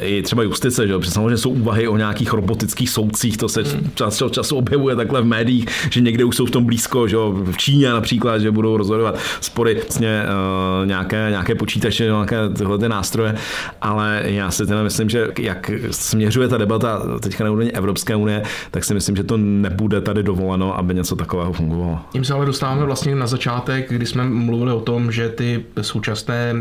i 0.00 0.22
třeba 0.22 0.42
justice, 0.42 0.86
že? 0.86 0.98
Protože 0.98 1.10
samozřejmě 1.10 1.36
jsou 1.36 1.50
úvahy 1.50 1.88
o 1.88 1.96
nějakých 1.96 2.32
robotických 2.32 2.90
soudcích, 2.90 3.36
to 3.36 3.48
se 3.48 3.62
hmm. 3.62 3.90
čas 3.94 4.22
od 4.22 4.32
času 4.32 4.56
objevuje 4.56 4.96
takhle 4.96 5.22
v 5.22 5.24
médiích, 5.24 5.66
že 5.90 6.00
někde 6.00 6.24
už 6.24 6.36
jsou 6.36 6.46
v 6.46 6.50
tom 6.50 6.64
blízko, 6.64 7.08
že 7.08 7.16
v 7.44 7.56
Číně 7.56 7.90
například, 7.90 8.38
že 8.38 8.50
budou 8.50 8.76
rozhodovat 8.76 9.18
spory 9.40 9.74
vlastně 9.74 10.22
uh, 10.22 10.86
nějaké, 10.86 11.26
nějaké 11.30 11.54
počítače, 11.54 12.04
nějaké 12.04 12.48
tyhle 12.48 12.78
ty 12.78 12.88
nástroje, 12.88 13.34
ale 13.80 14.22
já 14.24 14.50
si 14.50 14.66
teda 14.66 14.82
myslím, 14.82 15.08
že 15.08 15.28
jak 15.38 15.70
směřuje 15.90 16.48
ta 16.48 16.58
debata 16.58 17.02
teďka 17.30 17.44
na 17.44 17.50
úrovni 17.50 17.72
Evropské 17.72 18.16
unie, 18.16 18.42
tak 18.70 18.84
si 18.84 18.94
myslím, 18.94 19.16
že 19.16 19.24
to 19.24 19.36
nebude 19.36 20.00
tady 20.00 20.22
dovoleno, 20.22 20.78
aby 20.78 20.94
něco 20.94 21.16
takového 21.16 21.52
fungovalo. 21.52 21.98
Tím 22.12 22.24
se 22.24 22.34
ale 22.34 22.46
dostáváme 22.46 22.84
vlastně 22.84 23.14
na 23.14 23.26
začátek, 23.26 23.92
kdy 23.92 24.06
jsme 24.06 24.24
mluvili 24.24 24.72
o 24.72 24.80
tom, 24.80 25.12
že 25.12 25.28
ty 25.28 25.64
současné 25.80 26.54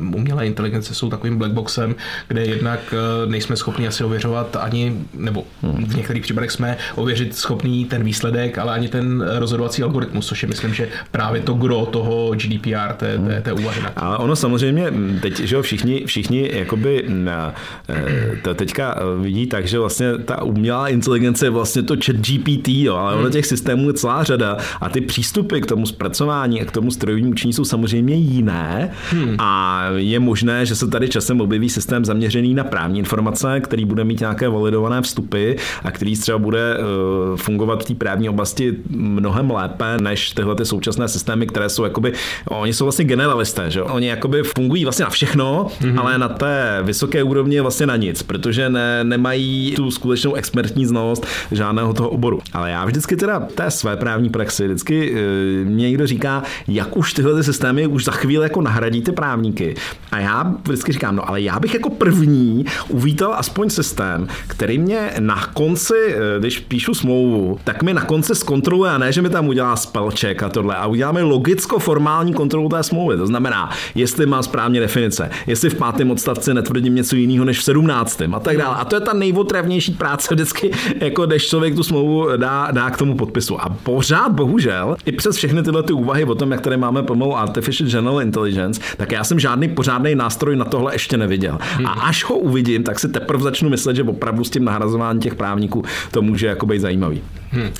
uh, 0.00 0.14
umělé 0.14 0.46
inteligence 0.46 0.94
jsou 0.94 1.10
takovým 1.10 1.38
blackboxem, 1.38 1.94
kde 2.28 2.44
jednak 2.44 2.80
uh, 2.92 3.30
nejsme 3.30 3.56
schopni 3.56 3.88
asi 3.88 4.04
ověřovat 4.04 4.56
ani, 4.56 4.96
nebo 5.14 5.44
v 5.62 5.96
některých 5.96 6.22
případech 6.22 6.50
jsme 6.50 6.76
ověřit 6.94 7.36
schopný 7.36 7.84
ten 7.84 8.04
výsledek, 8.04 8.58
ale 8.58 8.72
ani 8.72 8.88
ten 8.88 9.24
rozhodovací 9.38 9.82
algoritmus, 9.82 10.26
což 10.26 10.42
je 10.42 10.48
myslím, 10.48 10.74
že 10.74 10.88
právě 11.10 11.40
to 11.40 11.54
gro 11.54 11.86
toho 11.86 12.30
GDPR, 12.34 12.92
té, 12.96 13.18
té, 13.18 13.40
té 13.40 13.52
úvahy. 13.52 13.80
Ale 13.96 14.18
ono 14.18 14.36
samozřejmě, 14.36 14.92
teď, 15.22 15.40
že 15.40 15.56
jo, 15.56 15.62
všichni, 15.62 16.04
všichni 16.06 16.50
jakoby 16.52 17.04
na, 17.08 17.54
eh, 17.88 18.36
to 18.42 18.54
teďka 18.54 18.98
vidí 19.20 19.46
tak, 19.46 19.66
že 19.66 19.78
vlastně 19.78 19.89
ta 20.24 20.42
umělá 20.42 20.88
inteligence 20.88 21.46
je 21.46 21.50
vlastně 21.50 21.82
to 21.82 21.94
chat 22.04 22.16
GPT, 22.16 22.68
jo, 22.68 22.96
ale 22.96 23.14
ono 23.14 23.22
hmm. 23.22 23.32
těch 23.32 23.46
systémů 23.46 23.88
je 23.88 23.94
celá 23.94 24.24
řada 24.24 24.56
a 24.80 24.88
ty 24.88 25.00
přístupy 25.00 25.60
k 25.60 25.66
tomu 25.66 25.86
zpracování 25.86 26.62
a 26.62 26.64
k 26.64 26.70
tomu 26.70 26.90
strojovým 26.90 27.28
učení 27.28 27.52
jsou 27.52 27.64
samozřejmě 27.64 28.14
jiné 28.14 28.90
hmm. 29.10 29.36
a 29.38 29.82
je 29.96 30.20
možné, 30.20 30.66
že 30.66 30.74
se 30.74 30.86
tady 30.86 31.08
časem 31.08 31.40
objeví 31.40 31.68
systém 31.68 32.04
zaměřený 32.04 32.54
na 32.54 32.64
právní 32.64 32.98
informace, 32.98 33.60
který 33.60 33.84
bude 33.84 34.04
mít 34.04 34.20
nějaké 34.20 34.48
validované 34.48 35.02
vstupy 35.02 35.52
a 35.84 35.90
který 35.90 36.16
třeba 36.16 36.38
bude 36.38 36.76
uh, 36.78 37.36
fungovat 37.36 37.84
v 37.84 37.86
té 37.86 37.94
právní 37.94 38.28
oblasti 38.28 38.76
mnohem 38.90 39.50
lépe 39.50 39.98
než 40.00 40.30
tyhle 40.30 40.54
ty 40.54 40.64
současné 40.64 41.08
systémy, 41.08 41.46
které 41.46 41.68
jsou 41.68 41.84
jakoby, 41.84 42.12
oni 42.48 42.72
jsou 42.72 42.84
vlastně 42.84 43.04
generalisté, 43.04 43.70
že 43.70 43.82
oni 43.82 44.06
jakoby 44.06 44.42
fungují 44.42 44.84
vlastně 44.84 45.04
na 45.04 45.10
všechno, 45.10 45.68
hmm. 45.80 45.98
ale 45.98 46.18
na 46.18 46.28
té 46.28 46.80
vysoké 46.82 47.22
úrovni 47.22 47.60
vlastně 47.60 47.86
na 47.86 47.96
nic, 47.96 48.22
protože 48.22 48.68
ne, 48.68 49.04
nemají 49.04 49.74
tu 49.82 49.90
skutečnou 49.90 50.34
expertní 50.34 50.86
znalost 50.86 51.26
žádného 51.52 51.94
toho 51.94 52.08
oboru. 52.08 52.40
Ale 52.52 52.70
já 52.70 52.84
vždycky 52.84 53.16
teda 53.16 53.40
té 53.40 53.70
své 53.70 53.96
právní 53.96 54.30
praxi, 54.30 54.66
vždycky 54.66 55.14
e, 55.14 55.64
mě 55.64 55.86
někdo 55.86 56.06
říká, 56.06 56.42
jak 56.68 56.96
už 56.96 57.12
tyhle 57.12 57.34
ty 57.34 57.44
systémy 57.44 57.86
už 57.86 58.04
za 58.04 58.12
chvíli 58.12 58.42
jako 58.42 58.60
nahradí 58.60 59.02
ty 59.02 59.12
právníky. 59.12 59.74
A 60.12 60.18
já 60.18 60.54
vždycky 60.64 60.92
říkám, 60.92 61.16
no 61.16 61.28
ale 61.28 61.40
já 61.40 61.60
bych 61.60 61.74
jako 61.74 61.90
první 61.90 62.64
uvítal 62.88 63.34
aspoň 63.34 63.70
systém, 63.70 64.28
který 64.46 64.78
mě 64.78 65.10
na 65.18 65.46
konci, 65.46 66.14
e, 66.14 66.38
když 66.38 66.58
píšu 66.58 66.94
smlouvu, 66.94 67.58
tak 67.64 67.82
mi 67.82 67.94
na 67.94 68.04
konci 68.04 68.34
zkontroluje 68.34 68.90
a 68.90 68.98
ne, 68.98 69.12
že 69.12 69.22
mi 69.22 69.30
tam 69.30 69.48
udělá 69.48 69.76
spellcheck 69.76 70.42
a 70.42 70.48
tohle 70.48 70.76
a 70.76 70.86
uděláme 70.86 71.22
logicko-formální 71.22 72.32
kontrolu 72.32 72.68
té 72.68 72.82
smlouvy. 72.82 73.16
To 73.16 73.26
znamená, 73.26 73.70
jestli 73.94 74.26
má 74.26 74.42
správně 74.42 74.80
definice, 74.80 75.30
jestli 75.46 75.70
v 75.70 75.74
pátém 75.74 76.10
odstavci 76.10 76.54
netvrdím 76.54 76.94
něco 76.94 77.16
jiného 77.16 77.44
než 77.44 77.58
v 77.58 77.62
sedmnáctém 77.64 78.34
a 78.34 78.40
tak 78.40 78.56
dále. 78.56 78.76
A 78.76 78.84
to 78.84 78.96
je 78.96 79.00
ta 79.00 79.12
nejotravnější 79.12 79.69
práce 79.98 80.34
vždycky, 80.34 80.70
jako 81.00 81.26
když 81.26 81.48
člověk 81.48 81.74
tu 81.74 81.82
smlouvu 81.82 82.36
dá, 82.36 82.68
dá 82.72 82.90
k 82.90 82.96
tomu 82.96 83.16
podpisu. 83.16 83.60
A 83.60 83.68
pořád, 83.68 84.32
bohužel, 84.32 84.96
i 85.06 85.12
přes 85.12 85.36
všechny 85.36 85.62
tyhle 85.62 85.82
ty 85.82 85.92
úvahy 85.92 86.24
o 86.24 86.34
tom, 86.34 86.52
jak 86.52 86.60
tady 86.60 86.76
máme 86.76 87.02
pomalu 87.02 87.36
Artificial 87.36 87.90
General 87.90 88.22
Intelligence, 88.22 88.80
tak 88.96 89.12
já 89.12 89.24
jsem 89.24 89.40
žádný 89.40 89.68
pořádný 89.68 90.14
nástroj 90.14 90.56
na 90.56 90.64
tohle 90.64 90.94
ještě 90.94 91.16
neviděl. 91.16 91.58
A 91.84 91.90
až 91.90 92.24
ho 92.24 92.36
uvidím, 92.36 92.82
tak 92.82 92.98
si 92.98 93.08
teprve 93.08 93.42
začnu 93.42 93.70
myslet, 93.70 93.96
že 93.96 94.02
opravdu 94.02 94.44
s 94.44 94.50
tím 94.50 94.64
nahrazováním 94.64 95.22
těch 95.22 95.34
právníků 95.34 95.84
to 96.10 96.22
může 96.22 96.46
jako 96.46 96.66
být 96.66 96.78
zajímavý. 96.78 97.20
Hmm. 97.50 97.70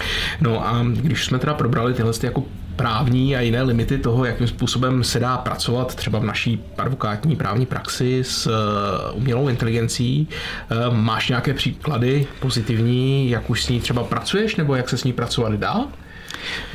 No 0.41 0.67
a 0.67 0.83
když 0.85 1.25
jsme 1.25 1.39
teda 1.39 1.55
probrali 1.55 1.95
tyhle 1.95 2.13
jako 2.23 2.45
právní 2.81 3.37
a 3.37 3.41
jiné 3.41 3.63
limity 3.63 3.99
toho, 3.99 4.25
jakým 4.25 4.47
způsobem 4.47 5.05
se 5.05 5.21
dá 5.21 5.39
pracovat 5.39 5.95
třeba 5.95 6.19
v 6.19 6.25
naší 6.25 6.61
advokátní 6.79 7.37
právní 7.37 7.67
praxi 7.67 8.25
s 8.25 8.47
eh, 8.47 9.13
umělou 9.13 9.49
inteligencí. 9.49 10.29
Eh, 10.71 10.75
máš 10.91 11.29
nějaké 11.29 11.55
příklady 11.81 12.27
pozitivní, 12.41 13.31
jak 13.31 13.51
už 13.51 13.65
s 13.65 13.69
ní 13.69 13.81
třeba 13.81 14.05
pracuješ, 14.05 14.57
nebo 14.57 14.75
jak 14.75 14.89
se 14.89 14.99
s 14.99 15.05
ní 15.05 15.13
pracovat 15.13 15.53
dá? 15.53 15.89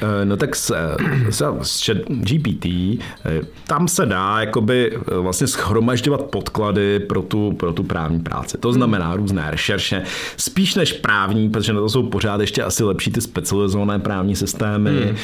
Eh, 0.01 0.25
no 0.25 0.37
tak 0.37 0.55
s, 0.55 0.71
eh, 0.71 1.31
s, 1.31 1.43
s 1.61 1.85
chat 1.85 1.97
GPT 2.07 2.65
eh, 2.65 3.41
tam 3.67 3.87
se 3.87 4.05
dá 4.05 4.39
jakoby 4.39 4.97
vlastně 5.21 5.47
schromažďovat 5.47 6.21
podklady 6.21 6.99
pro 6.99 7.21
tu, 7.21 7.51
pro 7.51 7.73
tu 7.73 7.83
právní 7.83 8.19
práci. 8.19 8.57
To 8.57 8.73
znamená 8.73 9.15
různé 9.15 9.51
rešerše, 9.51 10.03
spíš 10.37 10.75
než 10.75 10.93
právní, 10.93 11.49
protože 11.49 11.73
na 11.73 11.79
to 11.79 11.89
jsou 11.89 12.03
pořád 12.03 12.41
ještě 12.41 12.63
asi 12.63 12.83
lepší 12.83 13.11
ty 13.11 13.21
specializované 13.21 13.99
právní 13.99 14.35
systémy, 14.35 14.91
hmm. 14.91 15.15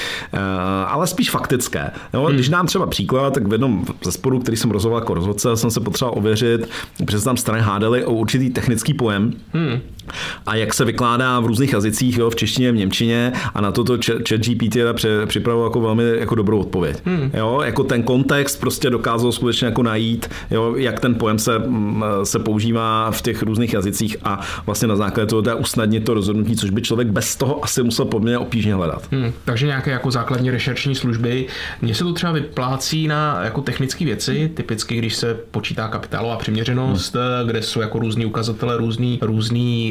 ale 0.87 1.07
spíš 1.07 1.29
faktické. 1.29 1.91
No, 2.13 2.23
hmm. 2.23 2.35
Když 2.35 2.49
nám 2.49 2.67
třeba 2.67 2.87
příklad, 2.87 3.33
tak 3.33 3.47
v 3.47 3.51
jednom 3.51 3.85
ze 4.03 4.11
sporů, 4.11 4.39
který 4.39 4.57
jsem 4.57 4.71
rozhodoval 4.71 5.01
jako 5.01 5.13
rozhodce, 5.13 5.57
jsem 5.57 5.71
se 5.71 5.79
potřeboval 5.79 6.17
ověřit, 6.17 6.69
protože 6.97 7.23
tam 7.23 7.37
strany 7.37 7.61
hádali 7.61 8.05
o 8.05 8.13
určitý 8.13 8.49
technický 8.49 8.93
pojem 8.93 9.33
hmm. 9.53 9.81
A 10.45 10.55
jak 10.55 10.73
se 10.73 10.85
vykládá 10.85 11.39
v 11.39 11.45
různých 11.45 11.73
jazycích, 11.73 12.17
jo, 12.17 12.29
v 12.29 12.35
češtině, 12.35 12.71
v 12.71 12.75
němčině 12.75 13.33
a 13.53 13.61
na 13.61 13.71
toto 13.71 13.97
chat 14.29 14.41
GPT 14.41 14.77
připravil 15.25 15.63
jako 15.63 15.81
velmi 15.81 16.03
jako 16.19 16.35
dobrou 16.35 16.59
odpověď. 16.59 17.01
Hmm. 17.05 17.31
Jo, 17.33 17.61
jako 17.63 17.83
ten 17.83 18.03
kontext 18.03 18.59
prostě 18.59 18.89
dokázal 18.89 19.31
skutečně 19.31 19.65
jako 19.65 19.83
najít, 19.83 20.29
jo, 20.51 20.75
jak 20.77 20.99
ten 20.99 21.15
pojem 21.15 21.39
se, 21.39 21.59
mm, 21.59 22.03
se 22.23 22.39
používá 22.39 23.11
v 23.11 23.21
těch 23.21 23.43
různých 23.43 23.73
jazycích 23.73 24.17
a 24.23 24.39
vlastně 24.65 24.87
na 24.87 24.95
základě 24.95 25.27
toho 25.27 25.41
dá 25.41 25.55
usnadnit 25.55 26.05
to 26.05 26.13
rozhodnutí, 26.13 26.55
což 26.55 26.69
by 26.69 26.81
člověk 26.81 27.07
bez 27.07 27.35
toho 27.35 27.63
asi 27.63 27.83
musel 27.83 28.05
poměrně 28.05 28.37
obtížně 28.37 28.75
hledat. 28.75 29.07
Hmm. 29.11 29.33
Takže 29.45 29.67
nějaké 29.67 29.91
jako 29.91 30.11
základní 30.11 30.51
rešerční 30.51 30.95
služby. 30.95 31.47
Mně 31.81 31.95
se 31.95 32.03
to 32.03 32.13
třeba 32.13 32.31
vyplácí 32.31 33.07
na 33.07 33.43
jako 33.43 33.61
technické 33.61 34.05
věci, 34.05 34.51
typicky 34.53 34.95
když 34.95 35.15
se 35.15 35.37
počítá 35.51 35.87
kapitálová 35.87 36.37
přiměřenost, 36.37 37.15
hmm. 37.15 37.47
kde 37.47 37.61
jsou 37.61 37.81
jako 37.81 37.99
různý 37.99 38.25
ukazatele, 38.25 38.77
různý, 38.77 39.19
různý 39.21 39.90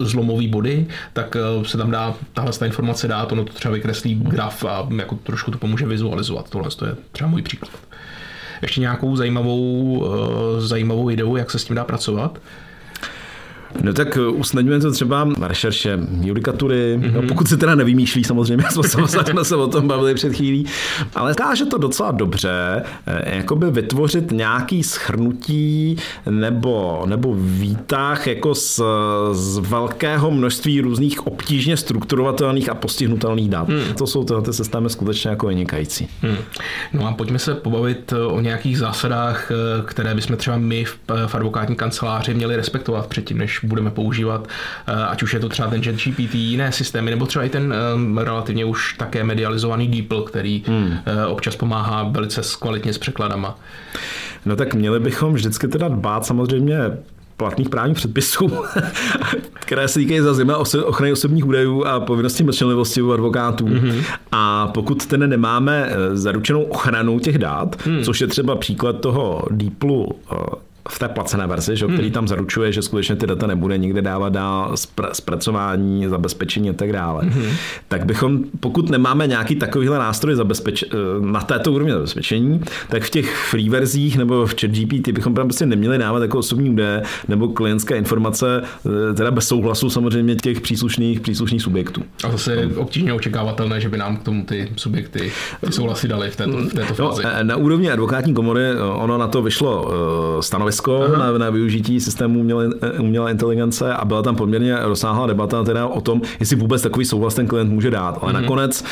zlomový 0.00 0.48
body, 0.48 0.86
tak 1.12 1.36
eh, 1.36 1.64
se 1.64 1.78
tam 1.78 1.90
dá 1.90 2.14
tahle 2.32 2.52
informace 2.64 3.08
dát, 3.08 3.32
ono 3.32 3.44
to 3.44 3.52
třeba 3.52 3.74
vykreslí 3.74 4.14
graf 4.14 4.64
a 4.64 4.88
jako 4.96 5.14
trošku 5.14 5.50
to 5.50 5.58
pomůže 5.58 5.86
vizualizovat. 5.86 6.50
Tohle 6.50 6.70
to 6.70 6.86
je 6.86 6.96
třeba 7.12 7.30
můj 7.30 7.42
příklad. 7.42 7.70
Ještě 8.62 8.80
nějakou 8.80 9.16
zajímavou, 9.16 9.98
uh, 9.98 10.60
zajímavou 10.60 11.10
ideu, 11.10 11.36
jak 11.36 11.50
se 11.50 11.58
s 11.58 11.64
tím 11.64 11.76
dá 11.76 11.84
pracovat? 11.84 12.38
No 13.82 13.92
tak 13.92 14.16
eh, 14.16 14.26
usnadňujeme 14.26 14.82
to 14.82 14.90
třeba 14.90 15.24
na 15.24 15.48
rešerše 15.48 15.98
judikatury, 16.20 16.98
mm-hmm. 16.98 17.12
no, 17.12 17.22
pokud 17.22 17.48
se 17.48 17.56
teda 17.56 17.74
nevymýšlí 17.74 18.24
samozřejmě, 18.24 18.64
jsme 19.24 19.44
se 19.44 19.56
o 19.56 19.66
tom 19.66 19.88
bavili 19.88 20.14
před 20.14 20.32
chvílí, 20.32 20.66
ale 21.14 21.34
káže 21.34 21.64
to 21.64 21.78
docela 21.78 22.10
dobře, 22.10 22.82
eh, 23.06 23.36
jakoby 23.36 23.70
vytvořit 23.70 24.30
nějaký 24.32 24.82
schrnutí 24.82 25.96
nebo, 26.30 27.02
nebo 27.06 27.34
výtah 27.38 28.26
jako 28.26 28.54
z, 28.54 28.80
z 29.32 29.58
velkého 29.58 30.30
množství 30.30 30.80
různých 30.80 31.26
obtížně 31.26 31.76
strukturovatelných 31.76 32.68
a 32.68 32.74
postihnutelných 32.74 33.48
dat. 33.48 33.68
Mm. 33.68 33.80
To 33.98 34.06
jsou 34.06 34.24
tyhle 34.24 34.52
systémy 34.52 34.90
skutečně 34.90 35.30
jako 35.30 35.46
vynikající. 35.46 36.08
Mm. 36.22 36.36
No 36.92 37.06
a 37.06 37.12
pojďme 37.12 37.38
se 37.38 37.54
pobavit 37.54 38.12
eh, 38.12 38.22
o 38.22 38.40
nějakých 38.40 38.78
zásadách, 38.78 39.50
které 39.84 40.14
bychom 40.14 40.36
třeba 40.36 40.56
my 40.56 40.84
v, 40.84 40.98
v 41.26 41.34
advokátní 41.34 41.76
kanceláři 41.76 42.34
měli 42.34 42.56
respektovat 42.56 43.06
předtím, 43.06 43.38
než 43.38 43.59
budeme 43.64 43.90
používat, 43.90 44.48
eh, 44.86 44.92
ať 44.92 45.22
už 45.22 45.34
je 45.34 45.40
to 45.40 45.48
třeba 45.48 45.68
ten 45.68 45.82
ChatGPT, 45.82 46.34
jiné 46.34 46.72
systémy, 46.72 47.10
nebo 47.10 47.26
třeba 47.26 47.44
i 47.44 47.48
ten 47.48 47.74
um, 47.94 48.18
relativně 48.18 48.64
už 48.64 48.94
také 48.98 49.24
medializovaný 49.24 49.88
DeepL, 49.88 50.22
který 50.22 50.62
hmm. 50.66 50.86
uh, 50.86 50.92
občas 51.26 51.56
pomáhá 51.56 52.02
velice 52.02 52.40
kvalitně 52.60 52.92
s 52.92 52.98
překladama. 52.98 53.58
No 54.46 54.56
tak 54.56 54.74
měli 54.74 55.00
bychom 55.00 55.34
vždycky 55.34 55.68
teda 55.68 55.88
dbát 55.88 56.26
samozřejmě 56.26 56.76
platných 57.36 57.68
právních 57.68 57.96
předpisů, 57.96 58.50
které 59.52 59.88
se 59.88 59.98
týkají 59.98 60.20
za 60.20 60.34
zima 60.34 60.56
ochrany 60.84 61.12
osobních 61.12 61.46
údajů 61.46 61.84
a 61.84 62.00
povinnosti 62.00 62.44
mlčenlivosti 62.44 63.02
u 63.02 63.12
advokátů. 63.12 63.66
Mm-hmm. 63.66 64.02
A 64.32 64.68
pokud 64.68 65.06
ten 65.06 65.30
nemáme 65.30 65.90
zaručenou 66.12 66.62
ochranu 66.62 67.18
těch 67.18 67.38
dát, 67.38 67.86
mm. 67.86 68.02
což 68.02 68.20
je 68.20 68.26
třeba 68.26 68.56
příklad 68.56 69.00
toho 69.00 69.44
DeepLu 69.50 70.08
v 70.90 70.98
té 70.98 71.08
placené 71.08 71.46
verzi, 71.46 71.76
že, 71.76 71.86
který 71.86 72.02
hmm. 72.02 72.12
tam 72.12 72.28
zaručuje, 72.28 72.72
že 72.72 72.82
skutečně 72.82 73.16
ty 73.16 73.26
data 73.26 73.46
nebude 73.46 73.78
nikde 73.78 74.02
dávat 74.02 74.32
dál 74.32 74.76
zpracování, 75.12 76.08
zabezpečení 76.08 76.70
a 76.70 76.72
tak 76.72 76.92
dále. 76.92 77.22
Hmm. 77.24 77.52
Tak 77.88 78.06
bychom, 78.06 78.44
pokud 78.60 78.90
nemáme 78.90 79.26
nějaký 79.26 79.56
takovýhle 79.56 79.98
nástroj 79.98 80.34
zabezpeč, 80.34 80.82
eh, 80.82 80.96
na 81.20 81.40
této 81.40 81.72
úrovni 81.72 81.92
zabezpečení, 81.92 82.60
tak 82.88 83.02
v 83.02 83.10
těch 83.10 83.36
free 83.36 83.68
verzích 83.68 84.18
nebo 84.18 84.46
v 84.46 84.54
chat 84.60 84.70
GPT 84.70 85.12
bychom 85.12 85.34
tam 85.34 85.46
prostě 85.46 85.66
neměli 85.66 85.98
dávat 85.98 86.22
jako 86.22 86.38
osobní 86.38 86.70
údaje 86.70 87.02
nebo 87.28 87.48
klientské 87.48 87.96
informace, 87.96 88.62
eh, 89.10 89.14
teda 89.14 89.30
bez 89.30 89.48
souhlasu 89.48 89.90
samozřejmě 89.90 90.36
těch 90.36 90.60
příslušných, 90.60 91.20
příslušných 91.20 91.62
subjektů. 91.62 92.02
A 92.24 92.30
zase 92.30 92.52
je 92.52 92.66
obtížně 92.66 93.12
očekávatelné, 93.12 93.80
že 93.80 93.88
by 93.88 93.98
nám 93.98 94.16
k 94.16 94.22
tomu 94.22 94.44
ty 94.44 94.68
subjekty 94.76 95.20
ty 95.20 95.32
souhlasy 95.72 96.08
dali 96.08 96.30
v 96.30 96.36
této, 96.36 96.56
v 96.56 96.74
této 96.74 97.02
no, 97.02 97.08
fázi. 97.08 97.22
No, 97.24 97.30
na 97.42 97.56
úrovni 97.56 97.90
advokátní 97.90 98.34
komory 98.34 98.62
ono 98.94 99.18
na 99.18 99.28
to 99.28 99.42
vyšlo 99.42 99.92
stanovisko 100.40 100.79
na, 101.18 101.38
na 101.38 101.50
využití 101.50 102.00
systému 102.00 102.40
umělé, 102.40 102.68
umělé 102.98 103.30
inteligence 103.30 103.94
a 103.94 104.04
byla 104.04 104.22
tam 104.22 104.36
poměrně 104.36 104.76
rozsáhlá 104.82 105.26
debata 105.26 105.64
teda 105.64 105.86
o 105.86 106.00
tom, 106.00 106.22
jestli 106.40 106.56
vůbec 106.56 106.82
takový 106.82 107.04
souhlas 107.04 107.34
ten 107.34 107.46
klient 107.46 107.72
může 107.72 107.90
dát. 107.90 108.18
Ale 108.22 108.32
mm-hmm. 108.32 108.40
nakonec 108.40 108.84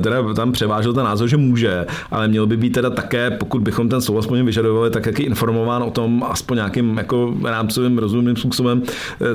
teda 0.00 0.34
tam 0.34 0.52
převážil 0.52 0.92
ten 0.92 1.04
názor, 1.04 1.28
že 1.28 1.36
může, 1.36 1.86
ale 2.10 2.28
měl 2.28 2.46
by 2.46 2.56
být 2.56 2.70
teda 2.70 2.90
také, 2.90 3.30
pokud 3.30 3.62
bychom 3.62 3.88
ten 3.88 4.00
souhlas 4.00 4.26
po 4.26 4.36
něm 4.36 4.46
vyžadovali, 4.46 4.90
tak 4.90 5.06
jaký 5.06 5.22
informován 5.22 5.82
o 5.82 5.90
tom 5.90 6.24
aspoň 6.28 6.56
nějakým 6.56 6.98
jako 6.98 7.34
rámcovým 7.44 7.98
rozumným 7.98 8.36
způsobem, 8.36 8.82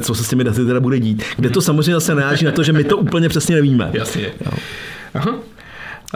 co 0.02 0.16
se 0.16 0.24
s 0.24 0.30
těmi 0.30 0.44
daty 0.44 0.66
teda 0.66 0.80
bude 0.80 1.00
dít. 1.00 1.24
Kde 1.36 1.50
to 1.50 1.62
samozřejmě 1.62 1.94
zase 1.94 2.16
naráží 2.16 2.46
na 2.46 2.52
to, 2.52 2.64
že 2.64 2.74
my 2.74 2.84
to 2.84 2.98
úplně 2.98 3.30
přesně 3.30 3.56
nevíme. 3.56 3.90
Jasně. 3.94 4.32
Aha. 5.14 5.36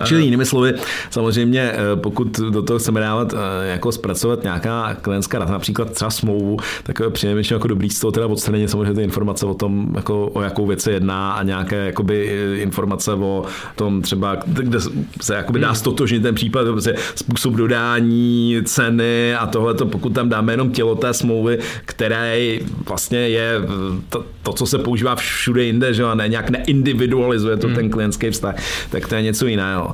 Čili 0.05 0.23
jinými 0.23 0.45
slovy, 0.45 0.73
samozřejmě, 1.09 1.71
eh, 1.73 1.95
pokud 1.95 2.39
do 2.49 2.61
toho 2.61 2.79
chceme 2.79 2.99
dávat, 2.99 3.33
eh, 3.33 3.67
jako 3.67 3.91
zpracovat 3.91 4.43
nějaká 4.43 4.97
klientská 5.01 5.39
data, 5.39 5.51
například 5.51 5.91
třeba 5.91 6.11
smlouvu, 6.11 6.57
tak 6.83 7.01
přijeme 7.09 7.41
jako 7.51 7.67
dobrý 7.67 7.89
z 7.89 7.99
toho 7.99 8.11
teda 8.11 8.27
odstranit 8.27 8.69
samozřejmě 8.69 8.93
ty 8.93 9.03
informace 9.03 9.45
o 9.45 9.53
tom, 9.53 9.93
jako 9.95 10.27
o 10.27 10.41
jakou 10.41 10.65
věc 10.65 10.81
se 10.81 10.91
jedná 10.91 11.31
a 11.31 11.43
nějaké 11.43 11.85
jakoby 11.85 12.29
eh, 12.29 12.57
informace 12.57 13.13
o 13.13 13.45
tom 13.75 14.01
třeba, 14.01 14.37
kde 14.45 14.79
se 15.21 15.35
jakoby 15.35 15.59
dá 15.59 15.67
hmm. 15.67 15.75
stotožnit 15.75 16.23
ten 16.23 16.35
případ, 16.35 16.67
prostě 16.71 16.95
způsob 17.15 17.53
dodání, 17.53 18.57
ceny 18.65 19.35
a 19.35 19.47
tohle, 19.47 19.73
pokud 19.73 20.13
tam 20.13 20.29
dáme 20.29 20.53
jenom 20.53 20.71
tělo 20.71 20.95
té 20.95 21.13
smlouvy, 21.13 21.59
které 21.85 22.59
vlastně 22.87 23.17
je 23.17 23.61
to, 24.09 24.25
to 24.43 24.53
co 24.53 24.65
se 24.65 24.77
používá 24.77 25.15
všude 25.15 25.63
jinde, 25.63 25.93
že 25.93 26.03
a 26.03 26.15
ne 26.15 26.27
nějak 26.27 26.49
neindividualizuje 26.49 27.57
to 27.57 27.67
hmm. 27.67 27.75
ten 27.75 27.89
klientský 27.89 28.29
vztah, 28.29 28.55
tak 28.89 29.07
to 29.07 29.15
je 29.15 29.21
něco 29.21 29.47
jiného. 29.47 29.86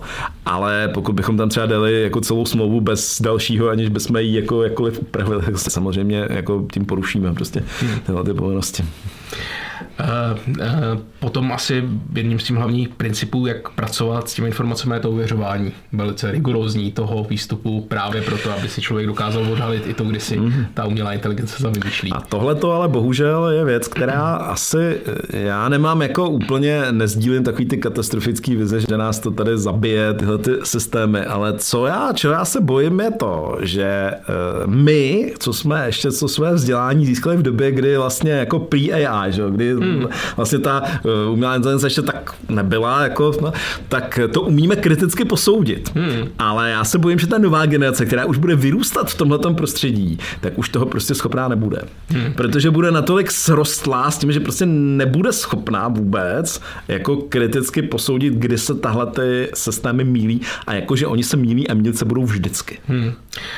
Ale 0.45 0.89
pokud 0.93 1.13
bychom 1.13 1.38
tam 1.38 1.50
třeba 1.50 1.65
dali 1.65 2.01
jako 2.01 2.21
celou 2.21 2.45
smlouvu 2.45 2.81
bez 2.81 3.21
dalšího, 3.21 3.69
aniž 3.69 3.89
bychom 3.89 4.17
ji 4.17 4.35
jako 4.35 4.63
jakkoliv 4.63 5.00
upravili, 5.00 5.45
tak 5.45 5.57
se 5.57 5.69
samozřejmě 5.69 6.27
jako 6.29 6.65
tím 6.73 6.85
porušíme 6.85 7.33
prostě 7.33 7.63
hmm. 7.79 8.00
tyhle 8.00 8.23
ty 8.23 8.33
povinnosti. 8.33 8.83
Eh, 10.00 10.05
eh, 10.62 10.71
potom 11.19 11.51
asi 11.51 11.83
jedním 12.15 12.39
z 12.39 12.43
těch 12.43 12.57
hlavních 12.57 12.89
principů, 12.89 13.45
jak 13.45 13.69
pracovat 13.69 14.29
s 14.29 14.33
těmi 14.33 14.47
informacemi, 14.47 14.95
je 14.95 15.00
to 15.00 15.12
uvěřování. 15.12 15.71
Velice 15.93 16.31
rigorózní 16.31 16.91
toho 16.91 17.23
výstupu 17.23 17.81
právě 17.81 18.21
proto, 18.21 18.51
aby 18.51 18.69
si 18.69 18.81
člověk 18.81 19.07
dokázal 19.07 19.51
odhalit 19.51 19.88
i 19.88 19.93
to, 19.93 20.03
kdy 20.03 20.19
si 20.19 20.39
mm-hmm. 20.39 20.65
ta 20.73 20.85
umělá 20.85 21.13
inteligence 21.13 21.63
za 21.63 21.69
vymýšlí. 21.69 22.12
A 22.12 22.21
tohle 22.21 22.55
to 22.55 22.71
ale 22.71 22.88
bohužel 22.88 23.50
je 23.50 23.65
věc, 23.65 23.88
která 23.88 24.35
asi 24.35 24.97
já 25.29 25.69
nemám 25.69 26.01
jako 26.01 26.29
úplně, 26.29 26.81
nezdílím 26.91 27.43
takový 27.43 27.65
ty 27.65 27.77
katastrofický 27.77 28.55
vize, 28.55 28.79
že 28.79 28.97
nás 28.97 29.19
to 29.19 29.31
tady 29.31 29.57
zabije, 29.57 30.13
tyhle 30.13 30.38
ty 30.38 30.51
systémy, 30.63 31.19
ale 31.19 31.53
co 31.57 31.85
já, 31.85 32.13
čeho 32.13 32.33
já 32.33 32.45
se 32.45 32.62
bojím 32.62 33.00
je 33.00 33.12
to, 33.12 33.57
že 33.62 33.83
eh, 33.83 34.21
my, 34.65 35.33
co 35.39 35.53
jsme 35.53 35.85
ještě 35.85 36.12
co 36.12 36.27
své 36.27 36.53
vzdělání 36.53 37.05
získali 37.05 37.38
v 37.38 37.41
době, 37.41 37.71
kdy 37.71 37.97
vlastně 37.97 38.31
jako 38.31 38.59
pre-AI, 38.59 39.29
že, 39.29 39.43
kdy 39.50 39.83
hmm. 39.86 40.08
vlastně 40.36 40.60
ta 40.60 40.84
eh, 40.86 41.30
umělá 41.30 41.56
inteligence 41.56 41.86
ještě 41.86 42.02
tak 42.02 42.36
nebyla, 42.50 43.04
jako, 43.04 43.32
no, 43.42 43.54
tak 43.90 44.20
to 44.32 44.42
umíme 44.42 44.75
kriticky 44.75 45.25
posoudit. 45.25 45.92
Hmm. 45.96 46.28
Ale 46.40 46.70
já 46.70 46.84
se 46.84 46.98
bojím, 46.98 47.20
že 47.20 47.28
ta 47.28 47.38
nová 47.38 47.66
generace, 47.66 48.06
která 48.06 48.25
už 48.25 48.38
bude 48.38 48.56
vyrůstat 48.56 49.10
v 49.10 49.16
tomhle 49.16 49.40
prostředí, 49.54 50.20
tak 50.42 50.58
už 50.58 50.70
toho 50.70 50.86
prostě 50.86 51.16
schopná 51.16 51.48
nebude. 51.48 51.82
Hmm. 52.10 52.34
Protože 52.34 52.72
bude 52.72 52.92
natolik 52.92 53.32
srostlá 53.32 54.12
s 54.12 54.18
tím, 54.18 54.32
že 54.32 54.40
prostě 54.40 54.66
nebude 54.66 55.32
schopná 55.32 55.88
vůbec 55.88 56.62
jako 56.88 57.16
kriticky 57.16 57.82
posoudit, 57.82 58.34
kdy 58.34 58.58
se 58.58 58.75
tahle 58.75 59.06
ty 59.06 59.50
systémy 59.54 60.04
mílí 60.04 60.42
a 60.68 60.74
jakože 60.74 61.08
oni 61.08 61.24
se 61.24 61.38
mílí 61.38 61.68
a 61.68 61.74
mílit 61.74 61.98
se 61.98 62.06
budou 62.06 62.24
vždycky. 62.24 62.80
Hmm. 62.88 63.13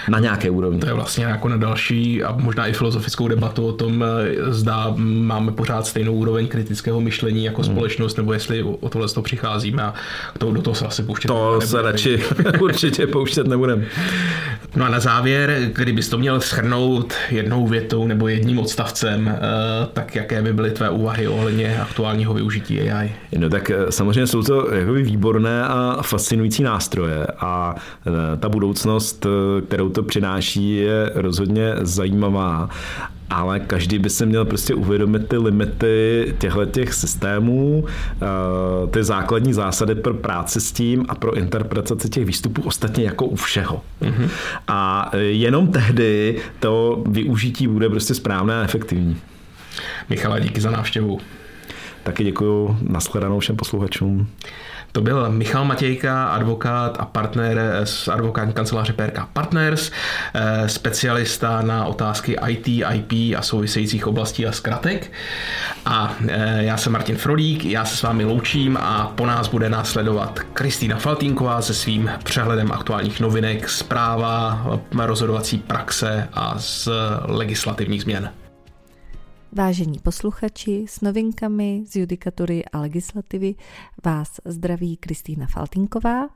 Na 0.10 0.20
nějaké 0.20 0.50
úrovni. 0.50 0.80
To 0.80 0.88
je 0.88 0.94
vlastně 0.94 1.26
jako 1.26 1.50
na 1.50 1.58
další 1.58 2.24
a 2.24 2.36
možná 2.38 2.68
i 2.68 2.74
filozofickou 2.74 3.28
debatu 3.28 3.68
o 3.68 3.72
tom, 3.74 4.04
eh, 4.04 4.36
zda 4.54 4.94
máme 4.98 5.52
pořád 5.52 5.88
stejnou 5.88 6.14
úroveň 6.14 6.48
kritického 6.48 7.02
myšlení 7.02 7.46
jako 7.46 7.62
hmm. 7.62 7.72
společnost, 7.72 8.18
nebo 8.18 8.34
jestli 8.34 8.64
o 8.64 8.90
tohle 8.90 9.08
to 9.08 9.22
přicházíme 9.22 9.84
a 9.84 9.94
to, 10.38 10.52
do 10.52 10.62
toho 10.62 10.76
se 10.76 10.86
asi 10.86 11.04
pouštět 11.04 11.28
To 11.28 11.46
nebudeme. 11.46 11.68
se 11.68 11.82
radši 11.82 12.24
určitě 12.62 13.08
pouštět 13.08 13.48
nebudeme. 13.48 13.86
No 14.76 14.86
a 14.86 14.90
na 14.90 15.00
závěr, 15.00 15.70
kdybys 15.76 16.10
to 16.10 16.18
měl 16.18 16.42
schrnout 16.42 17.14
jednou 17.30 17.68
větou 17.68 18.08
nebo 18.08 18.28
jedním 18.28 18.60
odstavcem, 18.60 19.28
eh, 19.28 19.40
tak 19.94 20.16
jaké 20.16 20.42
by 20.42 20.54
byly 20.54 20.72
tvé 20.72 20.90
úvahy 20.90 21.28
ohledně 21.28 21.80
aktuálního 21.82 22.34
využití 22.34 22.82
AI? 22.82 23.12
No 23.38 23.50
tak 23.50 23.70
eh, 23.70 23.92
samozřejmě 23.92 24.28
jsou 24.28 24.44
to 24.44 24.74
jakoby 24.74 25.04
výborné 25.04 25.64
a 25.64 25.98
fascinující 26.02 26.64
nástroje 26.64 27.28
a 27.40 27.76
ta 28.40 28.50
budoucnost, 28.50 29.26
kterou 29.68 29.90
to 29.90 30.04
přináší, 30.04 30.76
je 30.76 31.12
rozhodně 31.16 31.74
zajímavá 31.82 32.70
ale 33.30 33.60
každý 33.60 34.00
by 34.00 34.10
se 34.10 34.26
měl 34.26 34.46
prostě 34.46 34.74
uvědomit 34.74 35.28
ty 35.28 35.38
limity 35.38 36.36
těchto 36.38 36.66
těch 36.66 36.94
systémů, 36.94 37.86
eh, 37.86 38.88
ty 38.88 39.04
základní 39.04 39.54
zásady 39.54 39.96
pro 39.96 40.14
práci 40.14 40.62
s 40.62 40.72
tím 40.72 41.06
a 41.10 41.16
pro 41.16 41.34
interpretaci 41.36 42.10
těch 42.10 42.26
výstupů 42.26 42.62
ostatně 42.62 43.04
jako 43.04 43.26
u 43.26 43.36
všeho. 43.36 43.82
Mm-hmm. 44.02 44.30
A 44.68 45.12
jenom 45.18 45.68
tehdy 45.68 46.38
to 46.60 47.04
využití 47.08 47.68
bude 47.68 47.90
prostě 47.90 48.14
správné 48.14 48.62
a 48.62 48.64
efektivní. 48.64 49.18
Michala, 50.10 50.40
díky 50.40 50.62
za 50.62 50.72
návštěvu. 50.72 51.20
Taky 52.04 52.24
děkuji. 52.24 52.78
Naschledanou 52.82 53.40
všem 53.40 53.56
posluchačům. 53.56 54.28
To 54.96 55.02
byl 55.02 55.32
Michal 55.32 55.66
Matějka, 55.66 56.26
advokát 56.26 56.98
a 57.00 57.06
partner 57.06 57.82
z 57.84 58.08
advokátní 58.08 58.54
kanceláře 58.54 58.94
PRK 58.94 59.26
Partners, 59.34 59.92
eh, 60.34 60.70
specialista 60.70 61.62
na 61.62 61.86
otázky 61.86 62.38
IT, 62.48 62.68
IP 62.68 63.36
a 63.38 63.42
souvisejících 63.42 64.08
oblastí 64.08 64.46
a 64.46 64.52
zkratek. 64.52 65.12
A 65.86 66.16
eh, 66.28 66.64
já 66.64 66.78
jsem 66.78 66.94
Martin 66.94 67.16
Frolík, 67.16 67.66
já 67.66 67.86
se 67.86 67.98
s 67.98 68.02
vámi 68.02 68.26
loučím 68.26 68.78
a 68.82 69.12
po 69.16 69.26
nás 69.26 69.48
bude 69.48 69.70
následovat 69.70 70.40
Kristýna 70.54 70.98
Faltínková 70.98 71.62
se 71.62 71.74
svým 71.74 72.12
přehledem 72.24 72.72
aktuálních 72.72 73.20
novinek, 73.20 73.70
zpráva, 73.70 74.66
rozhodovací 74.98 75.58
praxe 75.58 76.30
a 76.34 76.56
z 76.58 76.90
legislativních 77.28 78.02
změn. 78.02 78.30
Vážení 79.58 80.00
posluchači, 80.00 80.86
s 80.90 81.02
novinkami 81.02 81.84
z 81.88 81.96
judikatury 81.96 82.66
a 82.66 82.80
legislativy 82.80 83.56
vás 84.06 84.40
zdraví 84.46 84.98
Kristýna 84.98 85.48
Faltinková 85.48 86.30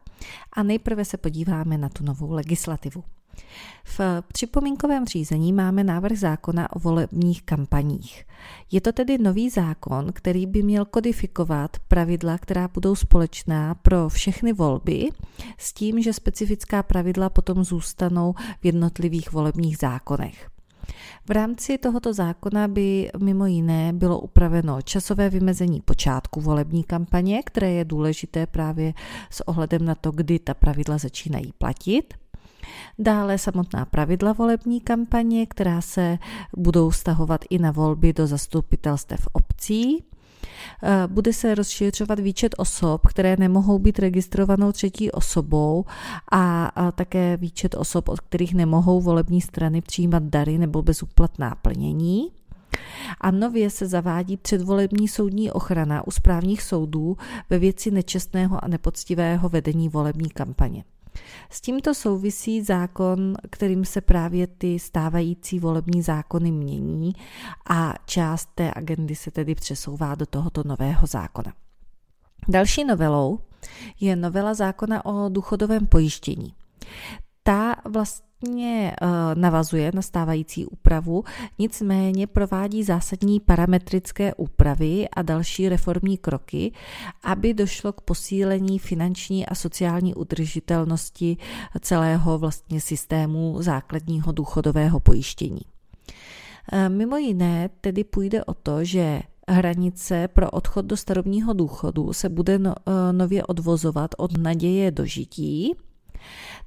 a 0.54 0.64
nejprve 0.64 1.06
se 1.06 1.18
podíváme 1.18 1.78
na 1.78 1.90
tu 1.90 2.04
novou 2.04 2.32
legislativu. 2.32 3.04
V 3.84 4.00
připomínkovém 4.28 5.06
řízení 5.06 5.54
máme 5.54 5.84
návrh 5.84 6.20
zákona 6.20 6.76
o 6.76 6.80
volebních 6.80 7.44
kampaních. 7.44 8.26
Je 8.72 8.82
to 8.82 8.92
tedy 8.92 9.18
nový 9.18 9.50
zákon, 9.50 10.12
který 10.14 10.46
by 10.46 10.64
měl 10.64 10.86
kodifikovat 10.86 11.78
pravidla, 11.88 12.38
která 12.38 12.68
budou 12.68 12.96
společná 12.96 13.76
pro 13.76 14.10
všechny 14.10 14.54
volby, 14.54 15.10
s 15.58 15.74
tím, 15.74 16.02
že 16.02 16.14
specifická 16.14 16.84
pravidla 16.84 17.30
potom 17.30 17.64
zůstanou 17.64 18.34
v 18.62 18.66
jednotlivých 18.66 19.32
volebních 19.32 19.78
zákonech. 19.78 20.59
V 21.28 21.32
rámci 21.32 21.78
tohoto 21.78 22.14
zákona 22.14 22.68
by 22.68 23.12
mimo 23.20 23.46
jiné 23.46 23.94
bylo 23.94 24.20
upraveno 24.20 24.82
časové 24.82 25.30
vymezení 25.30 25.82
počátku 25.82 26.42
volební 26.42 26.84
kampaně, 26.84 27.44
které 27.44 27.72
je 27.72 27.86
důležité 27.86 28.48
právě 28.48 28.94
s 29.30 29.48
ohledem 29.48 29.86
na 29.86 29.96
to, 29.96 30.12
kdy 30.12 30.40
ta 30.40 30.54
pravidla 30.54 30.98
začínají 30.98 31.54
platit. 31.58 32.14
Dále 33.00 33.38
samotná 33.38 33.86
pravidla 33.86 34.34
volební 34.34 34.82
kampaně, 34.82 35.46
která 35.46 35.82
se 35.82 36.18
budou 36.58 36.92
stahovat 36.92 37.46
i 37.50 37.60
na 37.60 37.72
volby 37.72 38.14
do 38.14 38.28
zastupitelstev 38.28 39.28
obcí. 39.34 40.04
Eh, 40.84 41.08
bude 41.08 41.34
se 41.34 41.56
rozšiřovat 41.56 42.20
výčet 42.20 42.56
osob, 42.58 43.08
které 43.08 43.38
nemohou 43.38 43.80
být 43.80 44.00
registrovanou 44.00 44.72
třetí 44.72 45.12
osobou 45.12 45.86
a 46.32 46.72
také 46.96 47.38
výčet 47.38 47.76
osob, 47.76 48.10
od 48.10 48.20
kterých 48.20 48.54
nemohou 48.54 49.02
volební 49.02 49.42
strany 49.42 49.82
přijímat 49.82 50.24
dary 50.24 50.58
nebo 50.58 50.82
bezúplatná 50.82 51.56
plnění. 51.56 52.32
A 53.22 53.32
nově 53.32 53.70
se 53.70 53.88
zavádí 53.88 54.38
předvolební 54.38 55.08
soudní 55.08 55.52
ochrana 55.52 56.08
u 56.08 56.12
správních 56.12 56.62
soudů 56.62 57.18
ve 57.50 57.60
věci 57.60 57.92
nečestného 57.92 58.64
a 58.64 58.68
nepoctivého 58.68 59.50
vedení 59.50 59.90
volební 59.90 60.30
kampaně. 60.30 60.84
S 61.50 61.62
tímto 61.62 61.94
souvisí 61.94 62.62
zákon, 62.62 63.34
kterým 63.50 63.86
se 63.86 64.02
právě 64.02 64.48
ty 64.48 64.80
stávající 64.80 65.60
volební 65.60 66.02
zákony 66.02 66.52
mění 66.52 67.14
a 67.70 67.94
část 68.06 68.50
té 68.56 68.72
agendy 68.76 69.16
se 69.16 69.32
tedy 69.32 69.56
přesouvá 69.56 70.16
do 70.16 70.26
tohoto 70.26 70.64
nového 70.66 71.08
zákona. 71.08 71.54
Další 72.48 72.84
novelou 72.84 73.40
je 74.00 74.16
novela 74.16 74.54
zákona 74.54 75.06
o 75.06 75.30
důchodovém 75.30 75.88
pojištění. 75.88 76.54
Ta 77.44 77.76
vlastně 77.86 78.29
eh, 78.48 78.96
navazuje 79.36 79.92
na 79.94 80.02
stávající 80.02 80.66
úpravu, 80.66 81.24
nicméně 81.60 82.28
provádí 82.28 82.84
zásadní 82.84 83.40
parametrické 83.40 84.34
úpravy 84.34 85.10
a 85.10 85.22
další 85.22 85.70
reformní 85.70 86.18
kroky, 86.18 86.72
aby 87.24 87.54
došlo 87.54 87.94
k 87.94 88.02
posílení 88.02 88.80
finanční 88.80 89.46
a 89.46 89.56
sociální 89.56 90.16
udržitelnosti 90.16 91.38
celého 91.80 92.38
vlastně 92.38 92.82
systému 92.82 93.58
základního 93.60 94.32
důchodového 94.32 95.00
pojištění. 95.00 95.62
Eh, 96.72 96.90
mimo 96.90 97.18
jiné 97.18 97.70
tedy 97.82 98.04
půjde 98.04 98.44
o 98.44 98.54
to, 98.54 98.84
že 98.84 99.22
hranice 99.50 100.28
pro 100.28 100.52
odchod 100.52 100.86
do 100.86 100.98
starobního 100.98 101.54
důchodu 101.54 102.14
se 102.14 102.30
bude 102.30 102.60
no, 102.60 102.76
eh, 102.88 103.14
nově 103.14 103.44
odvozovat 103.44 104.12
od 104.18 104.38
naděje 104.38 104.92
dožití. 104.92 105.76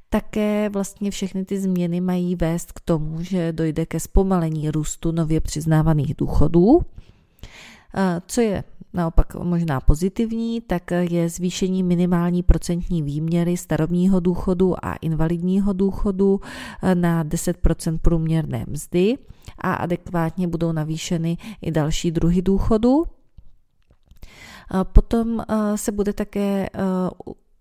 Také 0.09 0.69
vlastně 0.69 1.11
všechny 1.11 1.45
ty 1.45 1.61
změny 1.61 2.01
mají 2.01 2.37
vést 2.37 2.73
k 2.73 2.81
tomu, 2.81 3.23
že 3.23 3.53
dojde 3.53 3.87
ke 3.87 4.01
zpomalení 4.01 4.71
růstu 4.71 5.13
nově 5.13 5.41
přiznávaných 5.41 6.15
důchodů. 6.15 6.81
Co 8.27 8.41
je 8.41 8.65
naopak 8.93 9.35
možná 9.35 9.81
pozitivní, 9.81 10.61
tak 10.61 10.91
je 10.91 11.29
zvýšení 11.29 11.83
minimální 11.83 12.43
procentní 12.43 13.03
výměry 13.03 13.57
starobního 13.57 14.21
důchodu 14.21 14.85
a 14.85 14.95
invalidního 14.95 15.73
důchodu 15.73 16.41
na 16.95 17.25
10% 17.25 17.99
průměrné 17.99 18.65
mzdy 18.69 19.19
a 19.59 19.75
adekvátně 19.75 20.49
budou 20.49 20.73
navýšeny 20.73 21.37
i 21.63 21.71
další 21.71 22.11
druhy 22.11 22.43
důchodu. 22.43 23.05
Potom 24.83 25.43
se 25.77 25.93
bude 25.93 26.13
také 26.13 26.69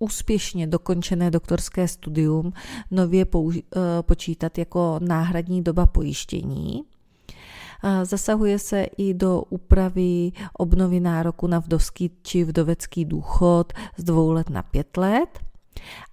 úspěšně 0.02 0.68
dokončené 0.68 1.32
doktorské 1.32 1.88
studium 1.88 2.54
nově 2.92 3.26
počítat 4.02 4.58
jako 4.58 5.00
náhradní 5.02 5.64
doba 5.64 5.86
pojištění. 5.86 6.84
Zasahuje 8.04 8.60
se 8.60 8.84
i 8.98 9.14
do 9.14 9.44
úpravy 9.50 10.32
obnovy 10.54 11.00
nároku 11.00 11.48
na 11.48 11.60
vdovský 11.60 12.12
či 12.22 12.44
vdovecký 12.44 13.06
důchod 13.06 13.74
z 13.98 14.04
dvou 14.04 14.32
let 14.32 14.50
na 14.50 14.64
pět 14.64 14.98
let. 14.98 15.40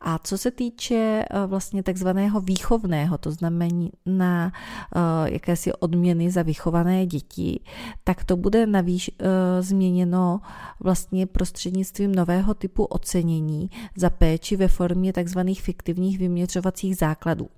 A 0.01 0.19
co 0.19 0.39
se 0.39 0.51
týče 0.51 1.25
eh, 1.31 1.47
vlastně 1.47 1.83
takzvaného 1.83 2.41
výchovného, 2.41 3.19
to 3.19 3.31
znamená 3.33 4.53
eh, 4.97 5.01
jakési 5.25 5.73
odměny 5.73 6.31
za 6.31 6.43
vychované 6.43 7.07
děti, 7.07 7.61
tak 8.05 8.25
to 8.25 8.37
bude 8.37 8.67
navíc 8.67 9.11
eh, 9.11 9.63
změněno 9.63 10.41
vlastně 10.81 11.27
prostřednictvím 11.27 12.15
nového 12.15 12.55
typu 12.55 12.85
ocenění 12.85 13.71
za 13.97 14.11
péči 14.11 14.57
ve 14.57 14.69
formě 14.69 15.13
takzvaných 15.13 15.63
fiktivních 15.63 16.19
vyměřovacích 16.19 16.97
základů. 16.97 17.49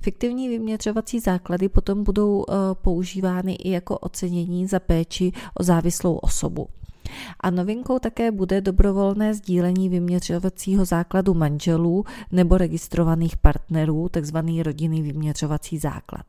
Fiktivní 0.00 0.48
vyměřovací 0.48 1.20
základy 1.20 1.68
potom 1.68 2.04
budou 2.04 2.44
používány 2.72 3.54
i 3.54 3.70
jako 3.70 3.98
ocenění 3.98 4.66
za 4.66 4.80
péči 4.80 5.32
o 5.54 5.62
závislou 5.62 6.14
osobu. 6.14 6.68
A 7.40 7.50
novinkou 7.50 7.98
také 7.98 8.30
bude 8.30 8.60
dobrovolné 8.60 9.34
sdílení 9.34 9.88
vyměřovacího 9.88 10.84
základu 10.84 11.34
manželů 11.34 12.04
nebo 12.32 12.58
registrovaných 12.58 13.36
partnerů, 13.36 14.08
takzvaný 14.08 14.62
rodinný 14.62 15.02
vyměřovací 15.02 15.78
základ. 15.78 16.26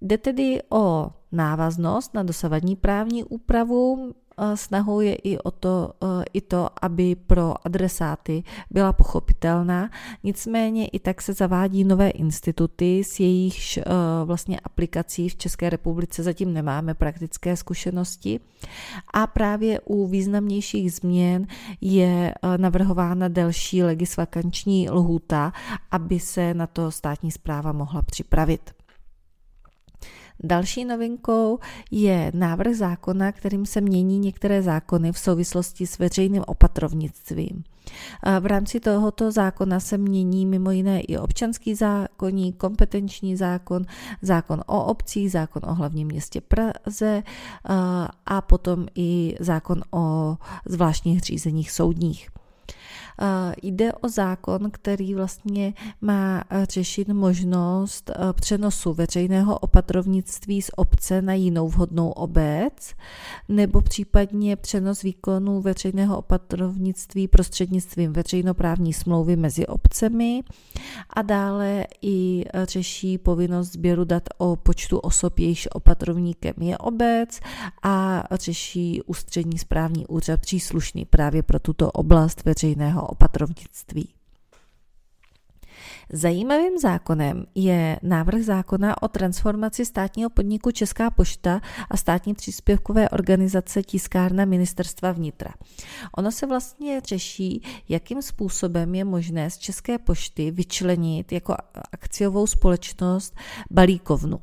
Jde 0.00 0.18
tedy 0.18 0.62
o 0.70 1.10
návaznost 1.32 2.14
na 2.14 2.22
dosavadní 2.22 2.76
právní 2.76 3.24
úpravu, 3.24 4.12
snahou 4.54 5.00
je 5.00 5.14
i, 5.14 5.38
o 5.38 5.50
to, 5.50 5.92
e, 6.02 6.24
i 6.32 6.40
to, 6.40 6.68
aby 6.82 7.14
pro 7.14 7.54
adresáty 7.64 8.42
byla 8.70 8.92
pochopitelná. 8.92 9.90
Nicméně 10.24 10.86
i 10.86 10.98
tak 10.98 11.22
se 11.22 11.32
zavádí 11.32 11.84
nové 11.84 12.10
instituty, 12.10 13.04
s 13.04 13.20
jejichž 13.20 13.76
e, 13.76 13.82
vlastně 14.24 14.60
aplikací 14.60 15.28
v 15.28 15.36
České 15.36 15.70
republice 15.70 16.22
zatím 16.22 16.52
nemáme 16.52 16.94
praktické 16.94 17.56
zkušenosti. 17.56 18.40
A 19.12 19.26
právě 19.26 19.80
u 19.80 20.06
významnějších 20.06 20.92
změn 20.92 21.46
je 21.80 22.34
navrhována 22.56 23.28
delší 23.28 23.82
legisvakanční 23.82 24.90
lhůta, 24.90 25.52
aby 25.90 26.20
se 26.20 26.54
na 26.54 26.66
to 26.66 26.90
státní 26.90 27.30
zpráva 27.30 27.72
mohla 27.72 28.02
připravit. 28.02 28.75
Další 30.44 30.84
novinkou 30.84 31.58
je 31.90 32.32
návrh 32.34 32.74
zákona, 32.74 33.32
kterým 33.32 33.66
se 33.66 33.80
mění 33.80 34.18
některé 34.18 34.62
zákony 34.62 35.12
v 35.12 35.18
souvislosti 35.18 35.86
s 35.86 35.98
veřejným 35.98 36.44
opatrovnictvím. 36.46 37.64
V 38.40 38.46
rámci 38.46 38.80
tohoto 38.80 39.32
zákona 39.32 39.80
se 39.80 39.98
mění 39.98 40.46
mimo 40.46 40.70
jiné 40.70 41.00
i 41.00 41.18
občanský 41.18 41.74
zákonník, 41.74 42.56
kompetenční 42.56 43.36
zákon, 43.36 43.84
zákon 44.22 44.62
o 44.66 44.84
obcích, 44.84 45.32
zákon 45.32 45.62
o 45.66 45.74
hlavním 45.74 46.08
městě 46.08 46.40
Praze 46.40 47.22
a 48.26 48.40
potom 48.40 48.86
i 48.94 49.36
zákon 49.40 49.82
o 49.90 50.36
zvláštních 50.66 51.20
řízeních 51.20 51.70
soudních. 51.70 52.28
Jde 53.62 53.92
o 53.92 54.08
zákon, 54.08 54.70
který 54.70 55.14
vlastně 55.14 55.74
má 56.00 56.44
řešit 56.68 57.08
možnost 57.08 58.10
eh, 58.10 58.32
přenosu 58.32 58.92
veřejného 58.94 59.58
opatrovnictví 59.58 60.62
z 60.62 60.70
obce 60.76 61.22
na 61.22 61.34
jinou 61.34 61.68
vhodnou 61.68 62.10
obec, 62.10 62.94
nebo 63.48 63.80
případně 63.82 64.56
přenos 64.56 65.02
výkonu 65.02 65.60
veřejného 65.60 66.18
opatrovnictví 66.18 67.28
prostřednictvím 67.28 68.12
veřejnoprávní 68.12 68.92
smlouvy 68.92 69.36
mezi 69.36 69.66
obcemi 69.66 70.42
a 71.10 71.22
dále 71.22 71.86
i 72.02 72.44
řeší 72.64 73.18
povinnost 73.18 73.72
sběru 73.72 74.04
dat 74.04 74.22
o 74.38 74.56
počtu 74.56 74.98
osob, 74.98 75.38
jejichž 75.38 75.68
opatrovníkem 75.72 76.54
je 76.60 76.78
obec 76.78 77.40
a 77.82 78.24
řeší 78.32 79.02
ústřední 79.06 79.58
správní 79.58 80.06
úřad 80.06 80.40
příslušný 80.40 81.04
právě 81.04 81.42
pro 81.42 81.60
tuto 81.60 81.90
oblast 81.90 82.44
veřejného 82.44 83.05
opatrovnictví. 83.06 84.08
Zajímavým 86.12 86.78
zákonem 86.78 87.46
je 87.54 87.98
návrh 88.02 88.42
zákona 88.42 89.02
o 89.02 89.08
transformaci 89.08 89.84
státního 89.84 90.30
podniku 90.30 90.70
Česká 90.70 91.10
pošta 91.10 91.60
a 91.90 91.96
státní 91.96 92.34
příspěvkové 92.34 93.08
organizace 93.08 93.82
Tiskárna 93.82 94.44
ministerstva 94.44 95.12
vnitra. 95.12 95.54
Ono 96.16 96.32
se 96.32 96.46
vlastně 96.46 97.00
řeší, 97.00 97.62
jakým 97.88 98.22
způsobem 98.22 98.94
je 98.94 99.04
možné 99.04 99.50
z 99.50 99.58
České 99.58 99.98
pošty 99.98 100.50
vyčlenit 100.50 101.32
jako 101.32 101.54
akciovou 101.92 102.46
společnost 102.46 103.34
balíkovnu 103.70 104.40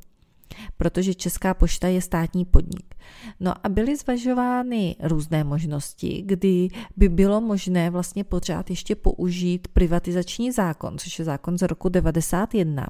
protože 0.78 1.13
Česká 1.13 1.54
pošta 1.54 1.88
je 1.88 2.02
státní 2.02 2.46
podnik. 2.46 2.96
No 3.39 3.54
a 3.63 3.70
byly 3.70 3.96
zvažovány 3.96 4.96
různé 5.00 5.44
možnosti, 5.44 6.24
kdy 6.26 6.68
by 6.98 7.10
bylo 7.10 7.42
možné 7.42 7.89
vlastně 7.89 8.24
pořád 8.24 8.70
ještě 8.70 8.96
použít 8.96 9.68
privatizační 9.68 10.52
zákon, 10.52 10.98
což 10.98 11.20
je 11.20 11.26
zákon 11.26 11.58
z 11.58 11.62
roku 11.62 11.89
91. 11.89 12.88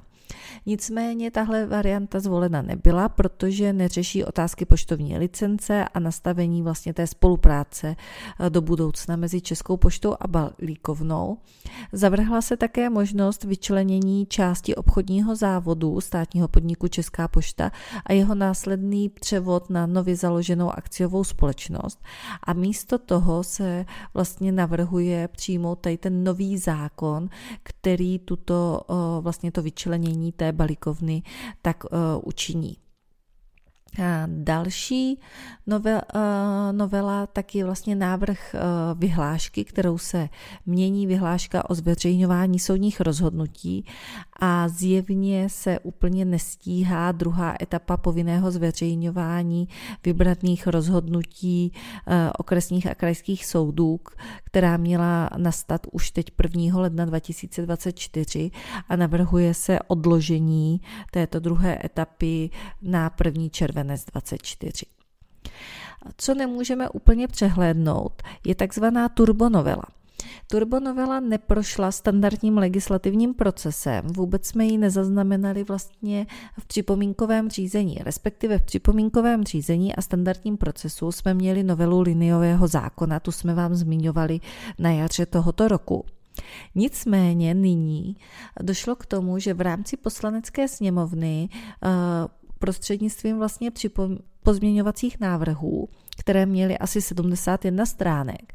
Nicméně 0.66 1.30
tahle 1.30 1.66
varianta 1.66 2.20
zvolena 2.20 2.62
nebyla, 2.62 3.08
protože 3.08 3.72
neřeší 3.72 4.24
otázky 4.24 4.64
poštovní 4.64 5.18
licence 5.18 5.84
a 5.84 6.00
nastavení 6.00 6.62
vlastně 6.62 6.94
té 6.94 7.06
spolupráce 7.06 7.96
eh, 8.40 8.50
do 8.50 8.60
budoucna 8.62 9.16
mezi 9.16 9.40
Českou 9.40 9.76
poštou 9.76 10.16
a 10.20 10.28
Balíkovnou. 10.28 11.38
Zavrhla 11.92 12.42
se 12.42 12.56
také 12.56 12.90
možnost 12.90 13.44
vyčlenění 13.44 14.26
části 14.26 14.74
obchodního 14.74 15.36
závodu 15.36 16.00
státního 16.00 16.48
podniku 16.48 16.88
Česká 16.88 17.28
pošta 17.28 17.53
a 18.06 18.12
jeho 18.12 18.34
následný 18.34 19.08
převod 19.08 19.70
na 19.70 19.86
nově 19.86 20.16
založenou 20.16 20.70
akciovou 20.70 21.24
společnost. 21.24 22.02
A 22.42 22.52
místo 22.52 22.98
toho 22.98 23.44
se 23.44 23.86
vlastně 24.14 24.52
navrhuje 24.52 25.28
přijmout 25.28 25.80
tady 25.80 25.98
ten 25.98 26.24
nový 26.24 26.58
zákon, 26.58 27.28
který 27.62 28.18
tuto 28.18 28.80
vlastně 29.20 29.52
to 29.52 29.62
vyčlenění 29.62 30.32
té 30.32 30.52
balíkovny 30.52 31.22
tak 31.62 31.84
učiní. 32.22 32.76
Další 34.26 35.20
novel, 35.66 36.00
eh, 36.14 36.72
novela 36.72 37.26
tak 37.26 37.54
je 37.54 37.64
vlastně 37.64 37.94
návrh 37.96 38.54
vyhlášky, 38.94 39.64
kterou 39.64 39.98
se 39.98 40.28
mění 40.66 41.06
vyhláška 41.06 41.70
o 41.70 41.74
zveřejňování 41.74 42.58
soudních 42.58 43.00
rozhodnutí 43.00 43.86
a 44.40 44.68
zjevně 44.68 45.48
se 45.48 45.78
úplně 45.78 46.24
nestíhá 46.24 47.12
druhá 47.12 47.54
etapa 47.62 47.96
povinného 47.96 48.50
zveřejňování 48.50 49.68
vybratných 50.04 50.66
rozhodnutí 50.66 51.72
eh, 52.06 52.30
okresních 52.38 52.86
a 52.86 52.94
krajských 52.94 53.46
soudů, 53.46 54.00
která 54.44 54.76
měla 54.76 55.30
nastat 55.36 55.86
už 55.92 56.10
teď 56.10 56.26
1. 56.56 56.80
ledna 56.80 57.04
2024 57.04 58.50
a 58.88 58.96
navrhuje 58.96 59.54
se 59.54 59.78
odložení 59.86 60.80
této 61.10 61.40
druhé 61.40 61.78
etapy 61.84 62.50
na 62.82 63.10
1. 63.24 63.48
červenec 63.50 64.04
2024. 64.04 64.86
Co 66.16 66.34
nemůžeme 66.34 66.88
úplně 66.88 67.28
přehlédnout, 67.28 68.22
je 68.46 68.54
takzvaná 68.54 69.08
turbonovela. 69.08 69.84
Turbonovela 70.46 71.20
neprošla 71.20 71.92
standardním 71.92 72.58
legislativním 72.58 73.34
procesem, 73.34 74.06
vůbec 74.06 74.46
jsme 74.46 74.64
ji 74.64 74.78
nezaznamenali 74.78 75.64
vlastně 75.64 76.26
v 76.58 76.66
připomínkovém 76.66 77.50
řízení, 77.50 77.98
respektive 78.00 78.58
v 78.58 78.62
připomínkovém 78.62 79.44
řízení 79.44 79.94
a 79.94 80.02
standardním 80.02 80.56
procesu 80.56 81.12
jsme 81.12 81.34
měli 81.34 81.62
novelu 81.62 82.00
liniového 82.00 82.68
zákona, 82.68 83.20
tu 83.20 83.32
jsme 83.32 83.54
vám 83.54 83.74
zmiňovali 83.74 84.40
na 84.78 84.90
jaře 84.90 85.26
tohoto 85.26 85.68
roku. 85.68 86.04
Nicméně 86.74 87.54
nyní 87.54 88.16
došlo 88.62 88.96
k 88.96 89.06
tomu, 89.06 89.38
že 89.38 89.54
v 89.54 89.60
rámci 89.60 89.96
poslanecké 89.96 90.68
sněmovny 90.68 91.48
eh, 91.52 91.88
prostřednictvím 92.58 93.38
vlastně 93.38 93.70
pozměňovacích 94.42 95.20
návrhů, 95.20 95.88
které 96.18 96.46
měly 96.46 96.78
asi 96.78 97.02
71 97.02 97.86
stránek, 97.86 98.52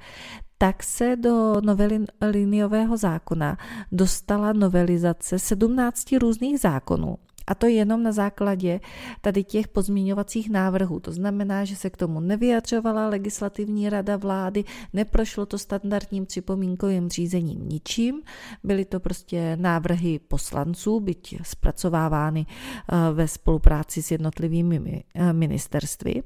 tak 0.61 0.83
se 0.83 1.15
do 1.15 1.61
novely 1.61 2.05
liniového 2.21 2.97
zákona 2.97 3.57
dostala 3.91 4.53
novelizace 4.53 5.39
17 5.39 6.11
různých 6.11 6.59
zákonů. 6.59 7.17
A 7.47 7.55
to 7.55 7.65
jenom 7.65 8.03
na 8.03 8.11
základě 8.11 8.79
tady 9.21 9.43
těch 9.43 9.67
pozměňovacích 9.67 10.49
návrhů. 10.49 10.99
To 10.99 11.11
znamená, 11.11 11.65
že 11.65 11.75
se 11.75 11.89
k 11.89 11.97
tomu 11.97 12.19
nevyjadřovala 12.19 13.07
legislativní 13.07 13.89
rada 13.89 14.17
vlády, 14.17 14.63
neprošlo 14.93 15.45
to 15.45 15.57
standardním 15.57 16.25
připomínkovým 16.25 17.09
řízením 17.09 17.69
ničím. 17.69 18.21
Byly 18.63 18.85
to 18.85 18.99
prostě 18.99 19.55
návrhy 19.55 20.19
poslanců, 20.19 20.99
byť 20.99 21.35
zpracovávány 21.43 22.45
eh, 22.45 22.95
ve 23.13 23.27
spolupráci 23.27 24.01
s 24.01 24.11
jednotlivými 24.11 25.03
eh, 25.15 25.33
ministerstvy. 25.33 26.23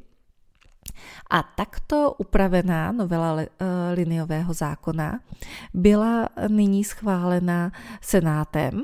A 1.30 1.43
takto 1.43 2.13
upravená 2.17 2.91
novela 2.91 3.41
eh, 3.41 3.48
liniového 3.93 4.54
zákona 4.54 5.19
byla 5.74 6.30
nyní 6.48 6.84
schválena 6.84 7.72
Senátem, 8.02 8.84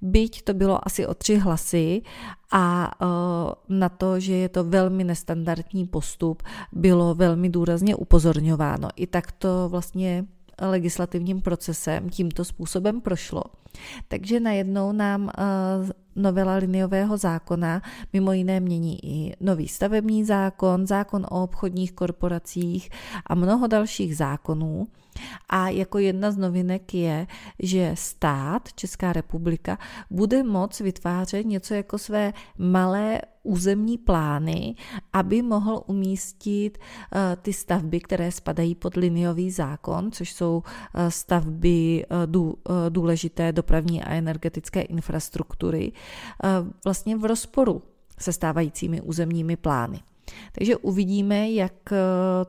byť 0.00 0.42
to 0.42 0.54
bylo 0.54 0.86
asi 0.86 1.06
o 1.06 1.14
tři 1.14 1.36
hlasy 1.36 2.02
a 2.52 2.90
eh, 3.02 3.06
na 3.68 3.88
to, 3.88 4.20
že 4.20 4.32
je 4.32 4.48
to 4.48 4.64
velmi 4.64 5.04
nestandardní 5.04 5.86
postup, 5.86 6.42
bylo 6.72 7.14
velmi 7.14 7.48
důrazně 7.48 7.96
upozorňováno. 7.96 8.88
I 8.96 9.06
tak 9.06 9.32
to 9.32 9.68
vlastně 9.68 10.24
legislativním 10.60 11.40
procesem 11.40 12.08
tímto 12.08 12.44
způsobem 12.44 13.00
prošlo. 13.00 13.42
Takže 14.08 14.40
najednou 14.40 14.92
nám 14.92 15.30
eh, 15.38 16.05
novela 16.16 16.54
liniového 16.54 17.16
zákona 17.16 17.82
mimo 18.12 18.32
jiné 18.32 18.60
mění 18.60 19.04
i 19.04 19.36
nový 19.40 19.68
stavební 19.68 20.24
zákon, 20.24 20.86
zákon 20.86 21.26
o 21.30 21.42
obchodních 21.42 21.92
korporacích 21.92 22.90
a 23.26 23.34
mnoho 23.34 23.66
dalších 23.66 24.16
zákonů. 24.16 24.86
A 25.48 25.68
jako 25.68 25.98
jedna 25.98 26.30
z 26.30 26.36
novinek 26.36 26.94
je, 26.94 27.26
že 27.58 27.90
stát, 27.94 28.72
Česká 28.72 29.12
republika, 29.12 29.78
bude 30.10 30.42
moct 30.42 30.80
vytvářet 30.80 31.46
něco 31.46 31.74
jako 31.74 31.98
své 31.98 32.32
malé 32.58 33.20
územní 33.42 33.98
plány, 33.98 34.74
aby 35.12 35.42
mohl 35.42 35.82
umístit 35.86 36.78
eh, 36.78 37.36
ty 37.42 37.52
stavby, 37.52 38.00
které 38.00 38.32
spadají 38.32 38.74
pod 38.74 38.96
liniový 38.96 39.50
zákon, 39.50 40.12
což 40.12 40.32
jsou 40.32 40.62
eh, 40.94 41.10
stavby 41.10 42.06
důležité 42.88 43.52
dopravní 43.52 44.02
a 44.02 44.14
energetické 44.14 44.82
infrastruktury, 44.82 45.92
vlastně 46.84 47.16
v 47.16 47.24
rozporu 47.24 47.82
se 48.18 48.32
stávajícími 48.32 49.00
územními 49.00 49.56
plány. 49.56 50.00
Takže 50.52 50.76
uvidíme, 50.76 51.50
jak 51.50 51.92
eh, 51.92 51.96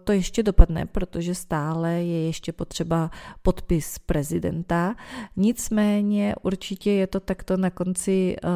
to 0.04 0.12
ještě 0.12 0.44
dopadne, 0.44 0.86
protože 0.86 1.36
stále 1.36 1.92
je 1.94 2.26
ještě 2.26 2.52
potřeba 2.52 3.12
podpis 3.42 4.00
prezidenta. 4.00 4.96
Nicméně 5.36 6.36
určitě 6.42 6.92
je 6.92 7.08
to 7.08 7.20
takto 7.20 7.58
na 7.58 7.70
konci, 7.70 8.36
eh, 8.44 8.48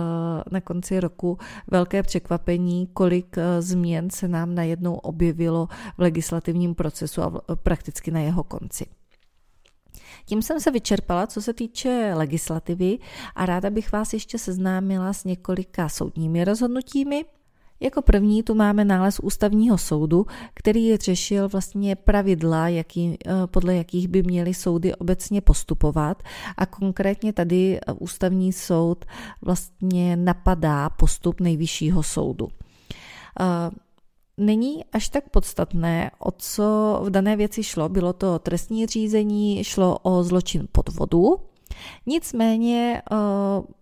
na 0.51 0.61
konci 0.61 0.99
roku 0.99 1.37
velké 1.71 2.03
překvapení, 2.03 2.87
kolik 2.93 3.37
eh, 3.37 3.61
změn 3.61 4.09
se 4.09 4.27
nám 4.27 4.55
najednou 4.55 4.95
objevilo 4.95 5.67
v 5.97 6.01
legislativním 6.01 6.75
procesu 6.75 7.21
a 7.21 7.55
prakticky 7.55 8.11
na 8.11 8.19
jeho 8.19 8.43
konci. 8.43 8.85
Tím 10.25 10.41
jsem 10.41 10.59
se 10.59 10.71
vyčerpala, 10.71 11.27
co 11.27 11.41
se 11.41 11.53
týče 11.53 12.11
legislativy 12.15 12.97
a 13.35 13.45
ráda 13.45 13.69
bych 13.69 13.91
vás 13.91 14.13
ještě 14.13 14.37
seznámila 14.37 15.13
s 15.13 15.23
několika 15.23 15.89
soudními 15.89 16.43
rozhodnutími. 16.43 17.25
Jako 17.79 18.01
první 18.01 18.43
tu 18.43 18.55
máme 18.55 18.85
nález 18.85 19.19
ústavního 19.19 19.77
soudu, 19.77 20.25
který 20.53 20.97
řešil 20.97 21.49
vlastně 21.49 21.95
pravidla, 21.95 22.67
jaký, 22.67 23.17
eh, 23.25 23.31
podle 23.45 23.75
jakých 23.75 24.07
by 24.07 24.23
měly 24.23 24.53
soudy 24.53 24.95
obecně 24.95 25.41
postupovat 25.41 26.23
a 26.57 26.65
konkrétně 26.65 27.33
tady 27.33 27.79
eh, 27.79 27.93
ústavní 27.93 28.53
soud 28.53 29.05
vlastně 29.41 30.15
napadá 30.15 30.89
postup 30.89 31.39
nejvyššího 31.39 32.03
soudu. 32.03 32.47
Není 34.37 34.85
až 34.85 35.09
tak 35.09 35.29
podstatné, 35.29 36.11
o 36.19 36.31
co 36.31 36.99
v 37.03 37.09
dané 37.09 37.35
věci 37.35 37.63
šlo. 37.63 37.89
Bylo 37.89 38.13
to 38.13 38.39
trestní 38.39 38.85
řízení, 38.85 39.63
šlo 39.63 39.97
o 40.03 40.23
zločin 40.23 40.67
podvodu, 40.71 41.37
Nicméně 42.05 43.01
eh, 43.11 43.15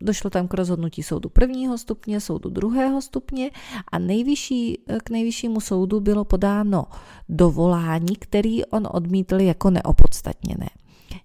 došlo 0.02 0.30
tam 0.30 0.48
k 0.48 0.54
rozhodnutí 0.54 1.04
soudu 1.04 1.30
prvního 1.30 1.78
stupně, 1.78 2.22
soudu 2.22 2.50
druhého 2.50 3.02
stupně 3.02 3.52
a 3.92 4.00
nejvyšší, 4.00 4.80
eh, 4.88 4.98
k 5.04 5.10
nejvyššímu 5.10 5.62
soudu 5.62 6.00
bylo 6.00 6.26
podáno 6.26 6.86
dovolání, 7.30 8.16
který 8.16 8.66
on 8.66 8.88
odmítl 8.92 9.40
jako 9.40 9.70
neopodstatněné. 9.70 10.70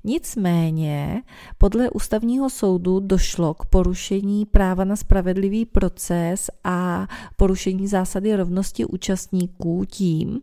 Nicméně 0.04 1.22
podle 1.58 1.90
ústavního 1.90 2.50
soudu 2.50 3.00
došlo 3.00 3.54
k 3.54 3.64
porušení 3.64 4.46
práva 4.46 4.84
na 4.84 4.96
spravedlivý 4.96 5.64
proces 5.64 6.50
a 6.64 7.08
porušení 7.36 7.88
zásady 7.88 8.36
rovnosti 8.36 8.84
účastníků 8.84 9.84
tím, 9.84 10.40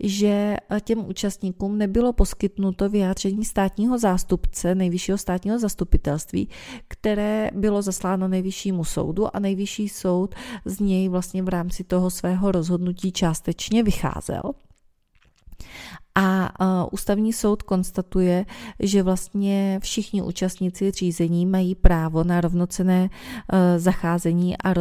že 0.00 0.56
těm 0.80 1.08
účastníkům 1.08 1.78
nebylo 1.78 2.12
poskytnuto 2.12 2.88
vyjádření 2.88 3.44
státního 3.44 3.98
zástupce, 3.98 4.74
nejvyššího 4.74 5.18
státního 5.18 5.58
zastupitelství, 5.58 6.48
které 6.88 7.50
bylo 7.54 7.82
zasláno 7.82 8.28
nejvyššímu 8.28 8.84
soudu 8.84 9.36
a 9.36 9.38
nejvyšší 9.38 9.88
soud 9.88 10.34
z 10.64 10.80
něj 10.80 11.08
vlastně 11.08 11.42
v 11.42 11.48
rámci 11.48 11.84
toho 11.84 12.10
svého 12.10 12.52
rozhodnutí 12.52 13.12
částečně 13.12 13.82
vycházel. 13.82 14.42
A 16.22 16.88
ústavní 16.92 17.32
soud 17.32 17.62
konstatuje, 17.62 18.46
že 18.80 19.02
vlastně 19.02 19.78
všichni 19.82 20.22
účastníci 20.22 20.90
řízení 20.90 21.46
mají 21.46 21.74
právo 21.74 22.24
na 22.24 22.40
rovnocené 22.40 23.10
e, 23.52 23.78
zacházení 23.78 24.58
a 24.58 24.70
e, 24.70 24.74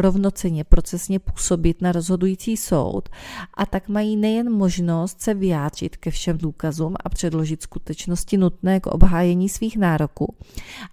rovnoceně 0.00 0.64
procesně 0.64 1.18
působit 1.18 1.82
na 1.82 1.92
rozhodující 1.92 2.56
soud 2.56 3.08
a 3.54 3.66
tak 3.66 3.88
mají 3.88 4.16
nejen 4.16 4.52
možnost 4.52 5.20
se 5.20 5.34
vyjádřit 5.34 5.96
ke 5.96 6.10
všem 6.10 6.38
důkazům 6.38 6.94
a 7.04 7.08
předložit 7.08 7.62
skutečnosti 7.62 8.36
nutné 8.36 8.80
k 8.80 8.86
obhájení 8.86 9.48
svých 9.48 9.76
nároků, 9.76 10.34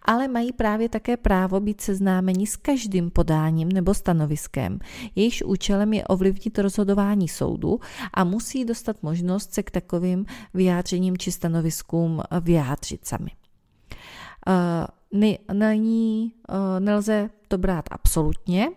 ale 0.05 0.27
mají 0.27 0.51
právě 0.51 0.89
také 0.89 1.17
právo 1.17 1.59
být 1.59 1.81
seznámeni 1.81 2.47
s 2.47 2.55
každým 2.55 3.09
podáním 3.09 3.69
nebo 3.71 3.93
stanoviskem. 3.93 4.79
Jejichž 5.15 5.43
účelem 5.43 5.93
je 5.93 6.03
ovlivnit 6.03 6.59
rozhodování 6.59 7.27
soudu 7.27 7.79
a 8.13 8.23
musí 8.23 8.65
dostat 8.65 9.03
možnost 9.03 9.53
se 9.53 9.63
k 9.63 9.71
takovým 9.87 10.25
vyjádřením 10.53 11.17
či 11.17 11.31
stanoviskům 11.31 12.21
vyjádřit 12.41 13.07
sami. 13.07 13.31
Není, 15.53 16.33
nelze 16.79 17.29
to 17.47 17.57
brát 17.57 17.85
absolutně, 17.91 18.67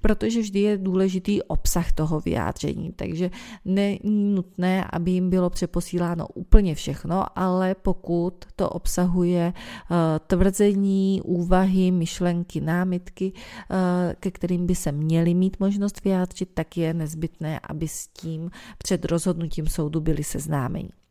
protože 0.00 0.40
vždy 0.40 0.60
je 0.60 0.78
důležitý 0.78 1.42
obsah 1.42 1.92
toho 1.92 2.20
vyjádření, 2.20 2.92
takže 2.92 3.30
není 3.64 3.98
nutné, 4.04 4.84
aby 4.92 5.10
jim 5.10 5.30
bylo 5.30 5.50
přeposíláno 5.50 6.26
úplně 6.34 6.74
všechno, 6.74 7.38
ale 7.38 7.74
pokud 7.74 8.44
to 8.56 8.70
obsahuje 8.70 9.52
eh, 9.54 9.94
tvrzení, 10.26 11.22
úvahy, 11.24 11.90
myšlenky, 11.90 12.60
námitky, 12.60 13.32
eh, 13.70 14.14
ke 14.20 14.30
kterým 14.30 14.66
by 14.66 14.74
se 14.74 14.92
měli 14.92 15.34
mít 15.34 15.60
možnost 15.60 16.04
vyjádřit, 16.04 16.48
tak 16.54 16.76
je 16.76 16.94
nezbytné, 16.94 17.60
aby 17.68 17.88
s 17.88 18.08
tím 18.08 18.50
před 18.78 19.04
rozhodnutím 19.04 19.66
soudu 19.66 20.00
byli 20.00 20.24
seznámeni. 20.24 21.03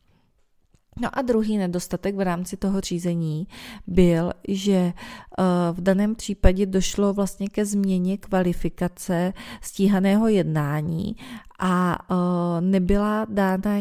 No 1.00 1.08
a 1.12 1.22
druhý 1.22 1.58
nedostatek 1.58 2.16
v 2.16 2.20
rámci 2.20 2.56
toho 2.56 2.80
řízení 2.80 3.46
byl, 3.86 4.32
že 4.48 4.72
eh, 4.72 4.92
v 5.72 5.80
daném 5.80 6.14
případě 6.14 6.66
došlo 6.66 7.12
vlastně 7.12 7.48
ke 7.48 7.66
změně 7.66 8.18
kvalifikace 8.18 9.32
stíhaného 9.62 10.28
jednání 10.28 11.16
a 11.58 11.98
eh, 11.98 12.14
nebyla 12.60 13.26
dána 13.30 13.80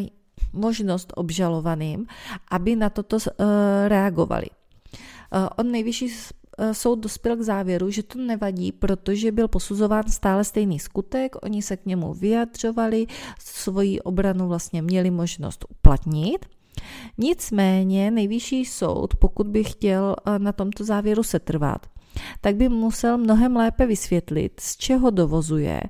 možnost 0.54 1.13
obžalovaným, 1.15 2.06
aby 2.52 2.76
na 2.76 2.89
toto 2.89 3.17
eh, 3.17 3.34
reagovali. 3.88 4.45
On 5.58 5.71
nejvyšší 5.71 6.10
soud 6.71 6.99
dospěl 6.99 7.36
k 7.38 7.41
závěru, 7.41 7.89
že 7.91 8.04
to 8.04 8.19
nevadí, 8.19 8.71
protože 8.71 9.32
byl 9.32 9.47
posuzován 9.47 10.04
stále 10.08 10.43
stejný 10.43 10.80
skutek, 10.80 11.36
oni 11.43 11.62
se 11.62 11.78
k 11.78 11.86
němu 11.86 12.13
vyjadřovali, 12.13 13.08
svoji 13.39 14.02
obranu 14.02 14.47
vlastně 14.47 14.82
měli 14.82 15.12
možnost 15.12 15.65
uplatnit 15.69 16.45
Nicméně 17.17 18.12
nejvyšší 18.12 18.65
soud, 18.65 19.15
pokud 19.15 19.47
by 19.47 19.63
chtěl 19.63 20.15
eh, 20.25 20.39
na 20.39 20.51
tomto 20.51 20.83
závěru 20.83 21.23
setrvat, 21.23 21.88
tak 22.41 22.55
by 22.55 22.69
musel 22.69 23.17
mnohem 23.17 23.55
lépe 23.55 23.86
vysvětlit, 23.86 24.59
z 24.59 24.77
čeho 24.77 25.09
dovozuje, 25.09 25.81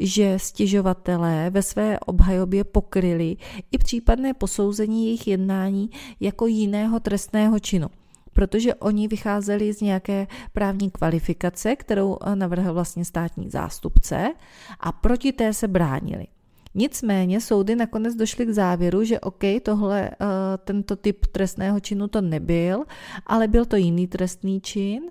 že 0.00 0.38
stěžovatelé 0.38 1.50
ve 1.50 1.62
své 1.62 2.00
obhajobě 2.00 2.64
pokryli 2.64 3.36
i 3.72 3.78
případné 3.78 4.34
posouzení 4.34 5.04
jejich 5.04 5.26
jednání 5.26 5.90
jako 6.20 6.46
jiného 6.46 7.00
trestného 7.00 7.58
činu 7.58 7.88
protože 8.34 8.74
oni 8.74 9.08
vycházeli 9.08 9.72
z 9.72 9.80
nějaké 9.80 10.26
právní 10.52 10.90
kvalifikace, 10.90 11.76
kterou 11.76 12.16
eh, 12.20 12.36
navrhl 12.36 12.74
vlastně 12.74 13.04
státní 13.04 13.50
zástupce 13.50 14.34
a 14.80 14.92
proti 14.92 15.32
té 15.32 15.52
se 15.52 15.68
bránili. 15.68 16.26
Nicméně 16.74 17.40
soudy 17.40 17.76
nakonec 17.76 18.14
došly 18.14 18.46
k 18.46 18.50
závěru, 18.50 19.04
že 19.04 19.20
OK, 19.20 19.42
tohle, 19.62 20.10
uh, 20.10 20.26
tento 20.64 20.96
typ 20.96 21.26
trestného 21.26 21.80
činu 21.80 22.08
to 22.08 22.20
nebyl, 22.20 22.84
ale 23.26 23.48
byl 23.48 23.64
to 23.64 23.76
jiný 23.76 24.06
trestný 24.06 24.60
čin 24.60 25.02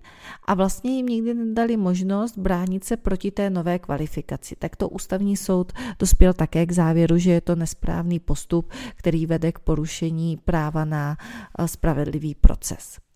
a 0.46 0.54
vlastně 0.54 0.96
jim 0.96 1.06
nikdy 1.06 1.34
nedali 1.34 1.78
možnost 1.78 2.38
bránit 2.38 2.84
se 2.84 2.98
proti 2.98 3.32
té 3.32 3.50
nové 3.50 3.80
kvalifikaci. 3.80 4.56
Tak 4.60 4.76
to 4.76 4.90
ústavní 4.90 5.38
soud 5.38 5.72
dospěl 6.00 6.34
také 6.34 6.66
k 6.66 6.72
závěru, 6.72 7.18
že 7.18 7.32
je 7.32 7.42
to 7.42 7.56
nesprávný 7.56 8.20
postup, 8.20 8.72
který 8.96 9.26
vede 9.26 9.52
k 9.52 9.60
porušení 9.60 10.38
práva 10.38 10.86
na 10.86 11.18
uh, 11.60 11.66
spravedlivý 11.66 12.36
proces. 12.36 13.11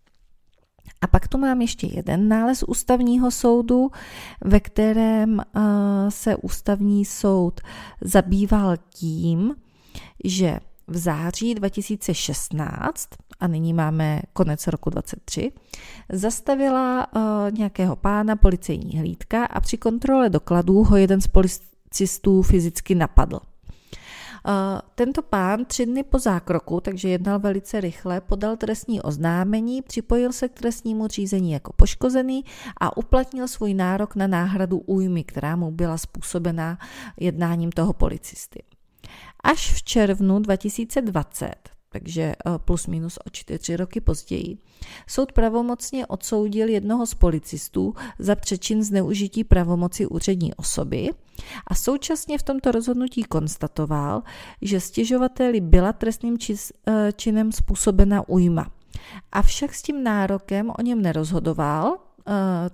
A 1.05 1.07
pak 1.07 1.27
tu 1.27 1.37
mám 1.37 1.61
ještě 1.61 1.87
jeden 1.87 2.27
nález 2.27 2.63
ústavního 2.67 3.31
soudu, 3.31 3.91
ve 4.41 4.59
kterém 4.59 5.39
eh, 5.39 5.61
se 6.09 6.35
ústavní 6.35 7.05
soud 7.05 7.61
zabýval 8.01 8.77
tím, 8.89 9.55
že 10.23 10.59
v 10.87 10.97
září 10.97 11.55
2016, 11.55 13.09
a 13.39 13.47
nyní 13.47 13.73
máme 13.73 14.21
konec 14.33 14.67
roku 14.67 14.89
23, 14.89 15.51
zastavila 16.11 17.07
uh, 17.15 17.21
nějakého 17.51 17.95
pána 17.95 18.35
policejní 18.35 18.99
hlídka 18.99 19.45
a 19.45 19.61
při 19.61 19.77
kontrole 19.77 20.29
dokladů 20.29 20.83
ho 20.83 20.97
jeden 20.97 21.21
z 21.21 21.27
policistů 21.27 22.41
fyzicky 22.41 22.95
napadl. 22.95 23.39
Tento 24.95 25.21
pán 25.21 25.65
tři 25.65 25.85
dny 25.85 26.03
po 26.03 26.19
zákroku, 26.19 26.79
takže 26.79 27.09
jednal 27.09 27.39
velice 27.39 27.81
rychle, 27.81 28.21
podal 28.21 28.57
trestní 28.57 29.01
oznámení, 29.01 29.81
připojil 29.81 30.31
se 30.31 30.49
k 30.49 30.53
trestnímu 30.53 31.07
řízení 31.07 31.51
jako 31.51 31.73
poškozený 31.73 32.45
a 32.77 32.97
uplatnil 32.97 33.47
svůj 33.47 33.73
nárok 33.73 34.15
na 34.15 34.27
náhradu 34.27 34.77
újmy, 34.77 35.23
která 35.23 35.55
mu 35.55 35.71
byla 35.71 35.97
způsobena 35.97 36.77
jednáním 37.19 37.71
toho 37.71 37.93
policisty. 37.93 38.63
Až 39.43 39.73
v 39.73 39.83
červnu 39.83 40.39
2020 40.39 41.74
takže 41.95 42.21
eh, 42.21 42.51
plus 42.57 42.87
minus 42.87 43.19
o 43.25 43.29
čtyři 43.29 43.77
roky 43.77 44.01
později. 44.01 44.57
Soud 45.07 45.31
pravomocně 45.31 46.05
odsoudil 46.05 46.67
jednoho 46.67 47.05
z 47.05 47.13
policistů 47.13 47.93
za 48.19 48.35
přečin 48.35 48.83
zneužití 48.83 49.43
pravomoci 49.43 50.07
úřední 50.07 50.53
osoby 50.53 51.09
a 51.67 51.75
současně 51.75 52.37
v 52.37 52.43
tomto 52.43 52.71
rozhodnutí 52.71 53.23
konstatoval, 53.23 54.23
že 54.61 54.79
stěžovateli 54.79 55.61
byla 55.61 55.93
trestným 55.93 56.37
eh, 56.37 57.11
činem 57.15 57.51
způsobena 57.51 58.29
újma. 58.29 58.71
Avšak 59.31 59.73
s 59.73 59.81
tím 59.81 60.03
nárokem 60.03 60.71
o 60.79 60.81
něm 60.81 61.01
nerozhodoval, 61.01 61.97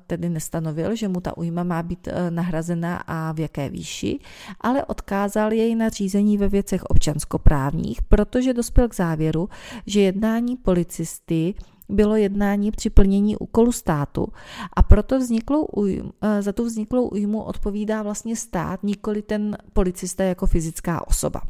tedy 0.08 0.30
nestanovil, 0.30 0.96
že 0.96 1.08
mu 1.08 1.22
ta 1.22 1.38
újma 1.38 1.64
má 1.64 1.84
být 1.84 2.08
eh, 2.08 2.32
nahrazena 2.32 2.98
a 3.08 3.32
v 3.32 3.40
jaké 3.40 3.70
výši, 3.70 4.20
ale 4.62 4.86
odkázal 4.86 5.54
jej 5.54 5.76
na 5.76 5.90
řízení 5.90 6.38
ve 6.38 6.48
věcech 6.48 6.84
občanskoprávních, 6.84 8.02
protože 8.02 8.54
dospěl 8.54 8.90
k 8.90 8.96
závěru, 8.96 9.50
že 9.86 10.02
jednání 10.02 10.58
policisty 10.58 11.54
bylo 11.90 12.16
jednání 12.16 12.72
při 12.72 12.90
plnění 12.90 13.38
úkolu 13.38 13.72
státu 13.72 14.28
a 14.74 14.84
proto 14.84 15.20
vzniklou 15.20 15.66
újmu, 15.66 16.12
eh, 16.22 16.42
za 16.42 16.54
tu 16.54 16.66
vzniklou 16.66 17.08
újmu 17.08 17.44
odpovídá 17.44 18.04
vlastně 18.04 18.36
stát, 18.36 18.84
nikoli 18.84 19.22
ten 19.22 19.58
policista 19.74 20.24
jako 20.24 20.46
fyzická 20.46 21.08
osoba. 21.08 21.42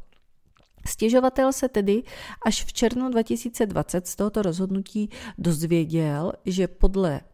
Stěžovatel 0.85 1.53
se 1.53 1.69
tedy 1.69 2.03
až 2.45 2.65
v 2.65 2.73
červnu 2.73 3.09
2020 3.09 4.07
z 4.07 4.15
tohoto 4.15 4.41
rozhodnutí 4.41 5.09
dozvěděl, 5.37 6.31
že 6.45 6.67
podle 6.67 7.21
Eh, 7.21 7.30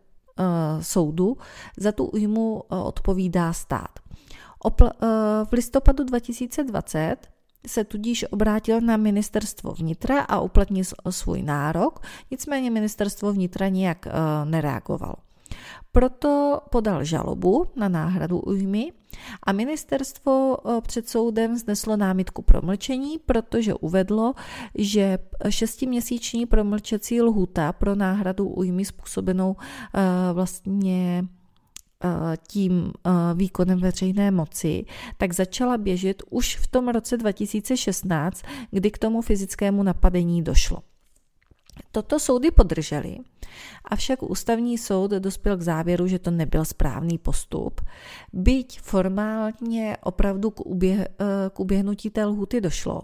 soudu, 0.81 1.37
za 1.77 1.91
tu 1.91 2.05
újmu 2.05 2.63
eh, 2.63 2.75
odpovídá 2.75 3.53
stát. 3.53 3.99
Eh, 4.81 4.87
v 5.45 5.53
listopadu 5.53 6.03
2020 6.03 7.17
se 7.67 7.83
tudíž 7.83 8.25
obrátil 8.31 8.81
na 8.81 8.97
ministerstvo 8.97 9.71
vnitra 9.71 10.21
a 10.21 10.39
uplatnil 10.39 10.83
svůj 11.09 11.43
nárok, 11.43 11.99
nicméně 12.31 12.71
ministerstvo 12.71 13.33
vnitra 13.33 13.67
nijak 13.67 14.07
nereagovalo. 14.45 15.26
Proto 15.91 16.59
podal 16.69 17.03
žalobu 17.03 17.65
na 17.75 17.89
náhradu 17.89 18.39
újmy 18.39 18.91
a 19.43 19.51
ministerstvo 19.51 20.57
eh, 20.57 20.81
před 20.81 21.09
soudem 21.09 21.57
zneslo 21.57 21.97
námitku 21.97 22.41
promlčení, 22.41 23.17
protože 23.25 23.73
uvedlo, 23.73 24.33
že 24.75 25.17
šestiměsíční 25.49 26.45
promlčecí 26.45 27.21
lhuta 27.21 27.73
pro 27.73 27.95
náhradu 27.95 28.47
újmy 28.47 28.85
způsobenou 28.85 29.55
eh, 29.59 30.01
vlastně 30.33 31.25
eh, 32.03 32.37
tím 32.47 32.91
výkonem 33.35 33.79
veřejné 33.79 34.31
moci, 34.31 34.85
tak 35.17 35.33
začala 35.33 35.77
běžet 35.77 36.23
už 36.29 36.55
v 36.55 36.67
tom 36.67 36.87
roce 36.87 37.17
2016, 37.17 38.41
kdy 38.71 38.91
k 38.91 38.97
tomu 38.97 39.21
fyzickému 39.21 39.83
napadení 39.83 40.43
došlo. 40.43 40.79
Toto 41.97 42.19
soudy 42.19 42.51
podržely, 42.51 43.17
avšak 43.85 44.23
ústavní 44.23 44.77
soud 44.77 45.11
dospěl 45.11 45.57
k 45.57 45.61
závěru, 45.61 46.07
že 46.07 46.19
to 46.19 46.31
nebyl 46.31 46.65
správný 46.65 47.17
postup. 47.17 47.81
Byť 48.33 48.79
formálně 48.81 49.97
opravdu 50.03 50.51
k, 50.51 50.65
uběh, 50.65 50.99
eh, 50.99 51.25
k 51.53 51.59
uběhnutí 51.59 52.09
té 52.09 52.25
lhuty 52.25 52.61
došlo, 52.61 53.01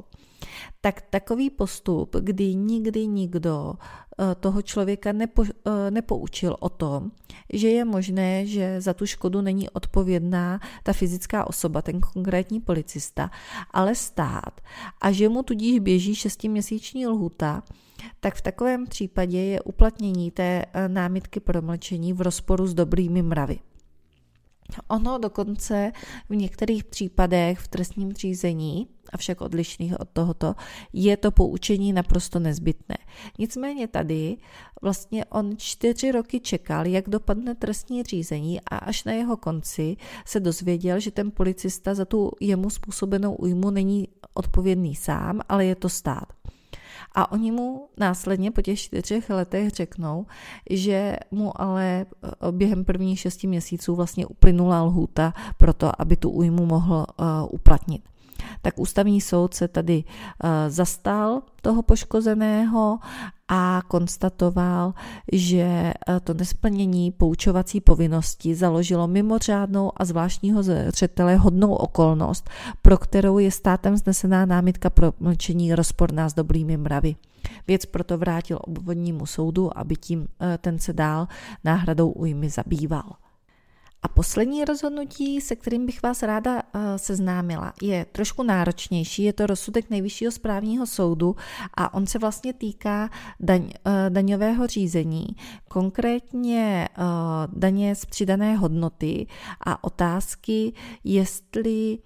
tak 0.82 1.02
takový 1.10 1.50
postup, 1.50 2.16
kdy 2.20 2.56
nikdy 2.56 3.08
nikdo 3.08 3.74
eh, 3.74 4.36
toho 4.36 4.62
člověka 4.62 5.12
nepo, 5.12 5.44
eh, 5.44 5.92
nepoučil 5.92 6.56
o 6.60 6.70
tom, 6.70 7.12
že 7.54 7.70
je 7.70 7.86
možné, 7.86 8.46
že 8.46 8.82
za 8.82 8.94
tu 8.94 9.06
škodu 9.06 9.42
není 9.42 9.70
odpovědná 9.70 10.60
ta 10.84 10.94
fyzická 10.94 11.48
osoba, 11.48 11.82
ten 11.82 12.00
konkrétní 12.00 12.60
policista, 12.60 13.32
ale 13.72 13.96
stát 13.96 14.62
a 15.02 15.12
že 15.12 15.30
mu 15.30 15.44
tudíž 15.44 15.80
běží 15.80 16.16
šestiměsíční 16.16 17.08
lhuta, 17.08 17.64
tak 18.20 18.36
v 18.36 18.42
takovém 18.42 18.86
případě 18.86 19.40
je 19.40 19.62
uplatnění 19.62 20.32
té 20.32 20.66
eh, 20.66 20.90
námitky 20.90 21.40
promlčení 21.40 22.14
v 22.14 22.22
rozporu 22.22 22.68
s 22.68 22.74
dobrými 22.74 23.22
mravy. 23.22 23.60
Ono 24.88 25.18
dokonce 25.18 25.92
v 26.30 26.36
některých 26.36 26.84
případech 26.84 27.60
v 27.60 27.68
trestním 27.68 28.14
řízení, 28.14 28.88
avšak 29.14 29.42
odlišných 29.42 30.00
od 30.00 30.10
tohoto, 30.10 30.56
je 30.94 31.18
to 31.18 31.32
poučení 31.32 31.94
naprosto 31.94 32.40
nezbytné. 32.40 32.98
Nicméně 33.40 33.88
tady 33.88 34.38
vlastně 34.82 35.26
on 35.26 35.58
čtyři 35.58 36.12
roky 36.12 36.40
čekal, 36.40 36.88
jak 36.88 37.10
dopadne 37.10 37.56
trestní 37.56 38.04
řízení 38.04 38.62
a 38.62 38.78
až 38.78 39.04
na 39.04 39.12
jeho 39.12 39.38
konci 39.38 39.98
se 40.26 40.40
dozvěděl, 40.40 41.00
že 41.00 41.12
ten 41.12 41.32
policista 41.32 41.94
za 41.94 42.06
tu 42.06 42.32
jemu 42.40 42.70
způsobenou 42.70 43.36
újmu 43.36 43.70
není 43.70 44.08
odpovědný 44.34 44.96
sám, 44.96 45.42
ale 45.50 45.66
je 45.66 45.76
to 45.76 45.90
stát. 45.90 46.34
A 47.16 47.32
oni 47.32 47.52
mu 47.52 47.90
následně 47.98 48.52
po 48.52 48.62
těch 48.62 48.80
čtyřech 48.80 49.30
letech 49.30 49.70
řeknou, 49.70 50.26
že 50.70 51.16
mu 51.32 51.62
ale 51.62 52.06
eh, 52.24 52.52
během 52.52 52.86
prvních 52.86 53.20
šesti 53.20 53.48
měsíců 53.48 53.96
vlastně 53.96 54.26
uplynula 54.26 54.84
lhůta 54.84 55.34
pro 55.58 55.74
to, 55.74 56.02
aby 56.02 56.16
tu 56.16 56.30
újmu 56.30 56.66
mohl 56.66 57.06
uh, 57.20 57.26
uplatnit. 57.52 58.13
Tak 58.62 58.80
ústavní 58.80 59.22
soud 59.22 59.54
se 59.54 59.68
tady 59.68 60.04
uh, 60.04 60.50
zastal 60.68 61.42
toho 61.62 61.82
poškozeného 61.82 63.00
a 63.48 63.82
konstatoval, 63.88 64.94
že 65.32 65.94
to 66.24 66.34
nesplnění 66.34 67.12
poučovací 67.12 67.82
povinnosti 67.82 68.56
založilo 68.56 69.08
mimořádnou 69.08 69.92
a 69.98 70.06
zvláštního 70.06 70.64
zřetele 70.64 71.36
hodnou 71.36 71.74
okolnost, 71.74 72.50
pro 72.82 72.98
kterou 72.98 73.38
je 73.38 73.52
státem 73.52 73.98
znesená 73.98 74.46
námitka 74.46 74.90
pro 74.90 75.14
mlčení 75.20 75.76
rozporná 75.76 76.30
s 76.30 76.34
dobrými 76.34 76.78
mravy. 76.78 77.16
Věc 77.68 77.86
proto 77.86 78.18
vrátil 78.18 78.60
obvodnímu 78.62 79.26
soudu, 79.26 79.78
aby 79.78 79.96
tím 79.96 80.28
ten 80.58 80.80
se 80.80 80.94
dál 80.94 81.28
náhradou 81.64 82.10
újmy 82.10 82.50
zabýval. 82.50 83.12
A 84.04 84.08
poslední 84.08 84.66
rozhodnutí, 84.66 85.42
se 85.42 85.56
kterým 85.56 85.86
bych 85.86 86.04
vás 86.04 86.24
ráda 86.24 86.62
eh, 86.62 87.00
seznámila, 87.00 87.74
je 87.82 88.06
trošku 88.12 88.44
náročnější. 88.44 89.24
Je 89.24 89.34
to 89.34 89.48
rozsudek 89.48 89.90
Nejvyššího 89.90 90.32
správního 90.32 90.86
soudu 90.86 91.36
a 91.78 91.94
on 91.94 92.08
se 92.08 92.20
vlastně 92.20 92.54
týká 92.54 93.10
daň, 93.40 93.70
eh, 93.86 94.10
daňového 94.10 94.68
řízení, 94.68 95.28
konkrétně 95.68 96.90
eh, 96.92 97.04
daně 97.48 97.96
z 97.96 98.06
přidané 98.06 98.56
hodnoty 98.56 99.28
a 99.66 99.84
otázky, 99.84 100.74
jestli 101.04 101.98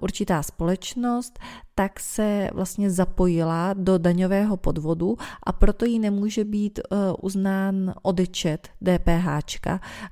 určitá 0.00 0.42
společnost, 0.42 1.38
tak 1.74 2.00
se 2.00 2.50
vlastně 2.52 2.90
zapojila 2.90 3.72
do 3.72 3.98
daňového 3.98 4.56
podvodu 4.56 5.16
a 5.42 5.52
proto 5.52 5.84
jí 5.84 5.98
nemůže 5.98 6.44
být 6.44 6.78
eh, 6.78 6.96
uznán 7.22 7.94
odečet 8.02 8.68
DPH 8.80 9.26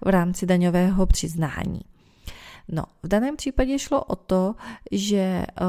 v 0.04 0.08
rámci 0.08 0.46
daňového 0.46 1.06
přiznání. 1.06 1.80
No, 2.72 2.84
v 3.02 3.08
daném 3.08 3.36
případě 3.36 3.78
šlo 3.78 4.04
o 4.04 4.16
to, 4.16 4.54
že 4.92 5.44
uh, 5.60 5.66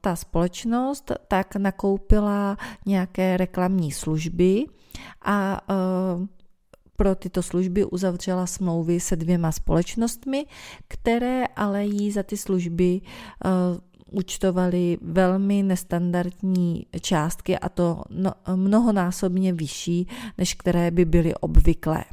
ta 0.00 0.16
společnost 0.16 1.12
tak 1.28 1.56
nakoupila 1.56 2.56
nějaké 2.86 3.36
reklamní 3.36 3.92
služby 3.92 4.64
a 5.22 5.60
uh, 5.70 6.26
pro 7.00 7.14
tyto 7.14 7.42
služby 7.42 7.84
uzavřela 7.84 8.46
smlouvy 8.46 9.00
se 9.00 9.16
dvěma 9.16 9.52
společnostmi, 9.52 10.46
které 10.88 11.46
ale 11.56 11.84
jí 11.84 12.10
za 12.12 12.22
ty 12.22 12.36
služby 12.36 13.00
uh, 13.00 13.50
účtovali 14.10 14.98
velmi 15.02 15.62
nestandardní 15.62 16.86
částky 17.00 17.58
a 17.58 17.68
to 17.68 18.02
no, 18.10 18.32
mnohonásobně 18.54 19.52
vyšší, 19.52 20.06
než 20.38 20.54
které 20.54 20.90
by 20.90 21.04
byly 21.04 21.34
obvyklé. 21.34 22.04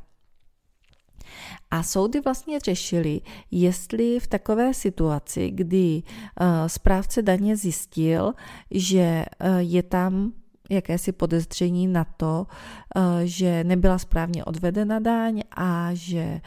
A 1.72 1.84
soudy 1.84 2.22
vlastně 2.22 2.60
řešili, 2.60 3.22
jestli 3.52 4.20
v 4.20 4.28
takové 4.28 4.74
situaci, 4.74 5.52
kdy 5.52 6.04
uh, 6.04 6.48
správce 6.68 7.22
daně 7.22 7.58
zjistil, 7.58 8.34
že 8.72 9.26
uh, 9.42 9.58
je 9.58 9.84
tam 9.84 10.34
jakési 10.70 11.12
podezření 11.12 11.88
na 11.88 12.04
to, 12.04 12.48
eh, 12.96 13.02
že 13.24 13.64
nebyla 13.64 13.98
správně 13.98 14.46
odvedena 14.46 15.00
daň 15.00 15.42
a 15.52 15.90
že 15.94 16.20
eh, 16.20 16.42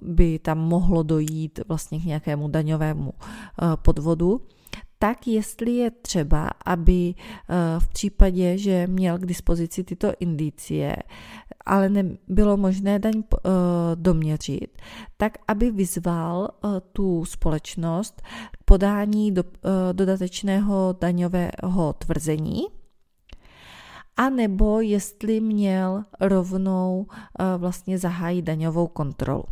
by 0.00 0.38
tam 0.38 0.58
mohlo 0.58 1.02
dojít 1.02 1.60
vlastně 1.68 2.00
k 2.00 2.04
nějakému 2.04 2.48
daňovému 2.48 3.12
eh, 3.12 3.66
podvodu, 3.76 4.40
tak 4.98 5.26
jestli 5.26 5.70
je 5.70 5.90
třeba, 5.90 6.50
aby 6.66 7.14
v 7.78 7.88
případě, 7.88 8.58
že 8.58 8.86
měl 8.86 9.18
k 9.18 9.26
dispozici 9.26 9.84
tyto 9.84 10.12
indicie, 10.20 10.96
ale 11.66 11.88
nebylo 11.88 12.56
možné 12.56 12.98
daň 12.98 13.22
doměřit, 13.94 14.78
tak 15.16 15.38
aby 15.48 15.70
vyzval 15.70 16.48
tu 16.92 17.24
společnost 17.24 18.22
k 18.52 18.64
podání 18.64 19.32
do, 19.32 19.44
dodatečného 19.92 20.96
daňového 21.00 21.92
tvrzení, 21.98 22.62
a 24.16 24.30
nebo 24.30 24.80
jestli 24.80 25.40
měl 25.40 26.04
rovnou 26.20 27.06
eh, 27.10 27.44
vlastně 27.56 27.98
zahájit 27.98 28.44
daňovou 28.44 28.86
kontrolu. 28.86 29.44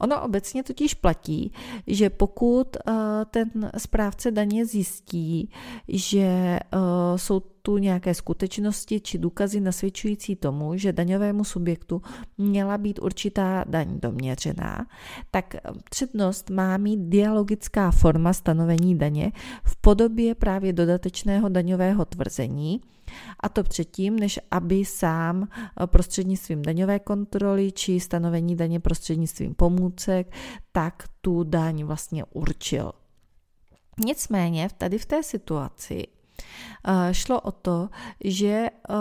Ono 0.00 0.22
obecně 0.22 0.62
totiž 0.62 0.94
platí, 0.94 1.52
že 1.86 2.10
pokud 2.10 2.76
eh, 2.76 2.92
ten 3.30 3.70
správce 3.78 4.30
daně 4.30 4.66
zjistí, 4.66 5.50
že 5.88 6.20
eh, 6.20 6.60
jsou 7.16 7.40
tu 7.40 7.78
nějaké 7.78 8.14
skutečnosti 8.14 9.00
či 9.00 9.18
důkazy 9.18 9.60
nasvědčující 9.60 10.36
tomu, 10.36 10.76
že 10.76 10.92
daňovému 10.92 11.44
subjektu 11.44 12.02
měla 12.38 12.78
být 12.78 12.98
určitá 13.02 13.64
daň 13.68 14.00
doměřená, 14.00 14.86
tak 15.30 15.54
přednost 15.90 16.50
má 16.50 16.76
mít 16.76 17.00
dialogická 17.00 17.90
forma 17.90 18.32
stanovení 18.32 18.98
daně 18.98 19.32
v 19.64 19.76
podobě 19.76 20.34
právě 20.34 20.72
dodatečného 20.72 21.48
daňového 21.48 22.04
tvrzení, 22.04 22.80
a 23.40 23.48
to 23.48 23.62
předtím, 23.62 24.18
než 24.18 24.40
aby 24.50 24.84
sám 24.84 25.48
prostřednictvím 25.86 26.62
daňové 26.62 26.98
kontroly 26.98 27.72
či 27.72 28.00
stanovení 28.00 28.56
daně 28.56 28.80
prostřednictvím 28.80 29.54
pomůcek, 29.54 30.32
tak 30.72 31.08
tu 31.20 31.44
daň 31.44 31.84
vlastně 31.84 32.24
určil. 32.24 32.92
Nicméně 34.04 34.68
tady 34.78 34.98
v 34.98 35.06
té 35.06 35.22
situaci 35.22 36.06
Eh, 36.88 37.14
šlo 37.14 37.40
o 37.40 37.52
to, 37.52 37.88
že 38.24 38.66
eh, 38.68 38.94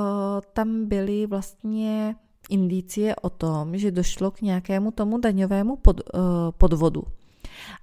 tam 0.53 0.85
byly 0.85 1.25
vlastně 1.25 2.15
indicie 2.49 3.15
o 3.15 3.29
tom, 3.29 3.77
že 3.77 3.91
došlo 3.91 4.31
k 4.31 4.41
nějakému 4.41 4.91
tomu 4.91 5.17
daňovému 5.17 5.75
pod, 5.75 5.99
eh, 5.99 6.19
podvodu. 6.57 7.03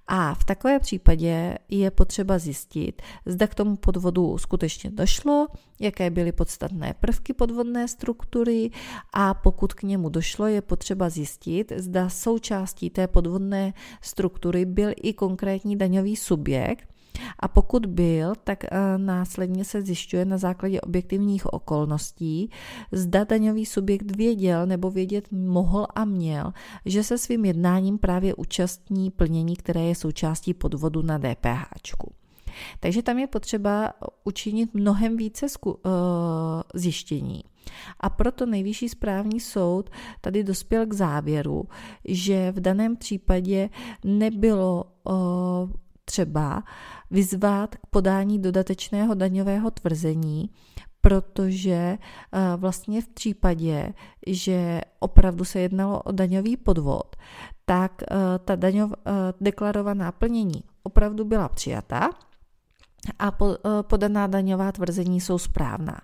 A 0.06 0.34
v 0.34 0.44
takové 0.44 0.78
případě 0.78 1.58
je 1.68 1.90
potřeba 1.90 2.38
zjistit, 2.38 3.02
zda 3.26 3.46
k 3.46 3.54
tomu 3.54 3.76
podvodu 3.76 4.38
skutečně 4.38 4.90
došlo, 4.90 5.46
jaké 5.80 6.10
byly 6.10 6.32
podstatné 6.32 6.94
prvky 7.00 7.32
podvodné 7.32 7.88
struktury 7.88 8.70
a 9.12 9.34
pokud 9.34 9.74
k 9.74 9.82
němu 9.82 10.08
došlo, 10.08 10.46
je 10.46 10.62
potřeba 10.62 11.10
zjistit, 11.10 11.72
zda 11.76 12.08
součástí 12.08 12.90
té 12.90 13.06
podvodné 13.06 13.74
struktury 14.00 14.64
byl 14.64 14.92
i 14.96 15.12
konkrétní 15.12 15.76
daňový 15.76 16.16
subjekt 16.16 16.91
a 17.38 17.48
pokud 17.48 17.86
byl, 17.86 18.32
tak 18.44 18.64
eh, 18.64 18.98
následně 18.98 19.64
se 19.64 19.82
zjišťuje 19.82 20.24
na 20.24 20.38
základě 20.38 20.80
objektivních 20.80 21.46
okolností, 21.46 22.50
zda 22.92 23.24
daňový 23.24 23.66
subjekt 23.66 24.16
věděl 24.16 24.66
nebo 24.66 24.90
vědět 24.90 25.32
mohl 25.32 25.86
a 25.94 26.04
měl, 26.04 26.52
že 26.86 27.02
se 27.02 27.18
svým 27.18 27.44
jednáním 27.44 27.98
právě 27.98 28.34
účastní 28.34 29.10
plnění, 29.10 29.56
které 29.56 29.80
je 29.80 29.94
součástí 29.94 30.54
podvodu 30.54 31.02
na 31.02 31.18
DPH. 31.18 31.72
Takže 32.80 33.02
tam 33.02 33.18
je 33.18 33.26
potřeba 33.26 33.92
učinit 34.24 34.74
mnohem 34.74 35.16
více 35.16 35.46
uh, 35.64 35.72
zjištění. 36.74 37.44
A 38.00 38.10
proto 38.10 38.46
nejvyšší 38.46 38.88
správní 38.88 39.40
soud 39.40 39.90
tady 40.20 40.44
dospěl 40.44 40.86
k 40.86 40.92
závěru, 40.92 41.64
že 42.04 42.52
v 42.52 42.60
daném 42.60 42.96
případě 42.96 43.70
nebylo 44.04 44.84
uh, 45.04 45.14
třeba 46.12 46.62
vyzvat 47.10 47.76
k 47.76 47.86
podání 47.90 48.38
dodatečného 48.38 49.14
daňového 49.14 49.70
tvrzení, 49.70 50.50
protože 51.00 51.72
eh, 51.72 51.98
vlastně 52.56 53.02
v 53.02 53.08
případě, 53.08 53.92
že 54.26 54.80
opravdu 55.00 55.44
se 55.44 55.60
jednalo 55.60 56.02
o 56.02 56.12
daňový 56.12 56.56
podvod, 56.56 57.16
tak 57.64 58.02
eh, 58.02 58.16
ta 58.44 58.56
daňov, 58.56 58.92
eh, 58.92 59.10
deklarovaná 59.40 60.12
plnění 60.12 60.62
opravdu 60.82 61.24
byla 61.24 61.48
přijata 61.48 62.10
a 63.18 63.38
eh, 63.42 63.57
podaná 63.82 64.26
daňová 64.26 64.72
tvrzení 64.72 65.20
jsou 65.20 65.38
správná. 65.38 66.00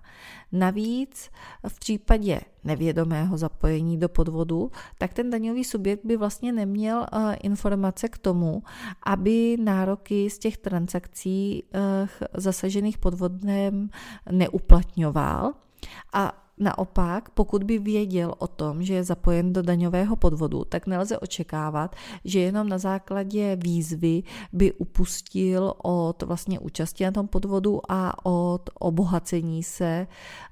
Navíc 0.52 1.30
v 1.68 1.78
případě 1.78 2.40
nevědomého 2.64 3.36
zapojení 3.38 3.98
do 3.98 4.08
podvodu, 4.08 4.70
tak 4.98 5.12
ten 5.14 5.30
daňový 5.30 5.64
subjekt 5.64 6.04
by 6.04 6.16
vlastně 6.16 6.52
neměl 6.52 7.06
eh, 7.12 7.34
informace 7.34 8.08
k 8.08 8.18
tomu, 8.18 8.62
aby 9.06 9.56
nároky 9.60 10.30
z 10.30 10.38
těch 10.38 10.56
transakcí 10.56 11.64
eh, 11.74 12.08
zasažených 12.34 12.98
podvodem 12.98 13.90
neuplatňoval. 14.30 15.52
A 16.12 16.47
Naopak, 16.60 17.28
pokud 17.28 17.64
by 17.64 17.78
věděl 17.78 18.34
o 18.38 18.46
tom, 18.46 18.82
že 18.82 18.94
je 18.94 19.04
zapojen 19.04 19.52
do 19.52 19.62
daňového 19.62 20.16
podvodu, 20.16 20.64
tak 20.64 20.86
nelze 20.86 21.18
očekávat, 21.18 21.96
že 22.24 22.40
jenom 22.40 22.68
na 22.68 22.78
základě 22.78 23.56
výzvy 23.56 24.22
by 24.52 24.72
upustil 24.72 25.74
od 25.82 26.22
vlastně 26.22 26.58
účasti 26.58 27.04
na 27.04 27.10
tom 27.10 27.28
podvodu 27.28 27.80
a 27.88 28.26
od 28.26 28.70
obohacení 28.74 29.62
se 29.62 30.06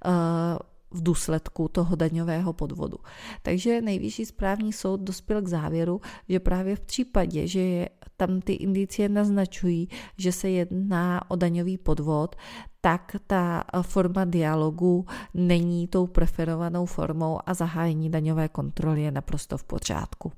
uh, 0.07 0.13
v 0.91 1.03
důsledku 1.03 1.69
toho 1.69 1.97
daňového 1.97 2.53
podvodu. 2.53 2.97
Takže 3.43 3.81
nejvyšší 3.81 4.27
správní 4.27 4.73
soud 4.73 5.01
dospěl 5.01 5.43
k 5.43 5.49
závěru, 5.49 6.01
že 6.29 6.41
právě 6.41 6.77
v 6.77 6.81
případě, 6.81 7.47
že 7.47 7.61
je, 7.61 7.89
tam 8.17 8.41
ty 8.41 8.53
indicie 8.53 9.09
naznačují, 9.09 9.89
že 10.19 10.33
se 10.33 10.51
jedná 10.51 11.31
o 11.31 11.37
daňový 11.37 11.79
podvod, 11.79 12.37
tak 12.81 13.17
ta 13.27 13.65
forma 13.83 14.25
dialogu 14.25 15.07
není 15.35 15.89
tou 15.89 16.07
preferovanou 16.07 16.87
formou 16.87 17.39
a 17.47 17.55
zahájení 17.55 18.11
daňové 18.11 18.49
kontroly 18.49 19.03
je 19.03 19.11
naprosto 19.11 19.59
v 19.59 19.65
pořádku. 19.65 20.33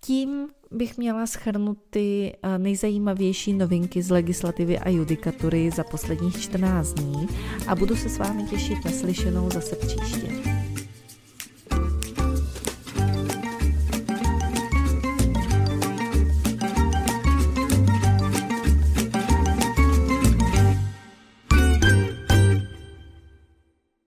tím 0.00 0.48
bych 0.70 0.98
měla 0.98 1.26
schrnout 1.26 1.78
ty 1.90 2.36
eh, 2.42 2.58
nejzajímavější 2.58 3.52
novinky 3.52 4.02
z 4.02 4.10
legislativy 4.10 4.78
a 4.78 4.88
judikatury 4.88 5.70
za 5.70 5.84
posledních 5.84 6.40
14 6.40 6.92
dní 6.92 7.26
a 7.66 7.74
budu 7.74 7.96
se 7.96 8.08
s 8.08 8.18
vámi 8.18 8.42
těšit 8.42 8.84
na 8.84 8.90
slyšenou 8.90 9.50
zase 9.50 9.76
příště. 9.76 10.57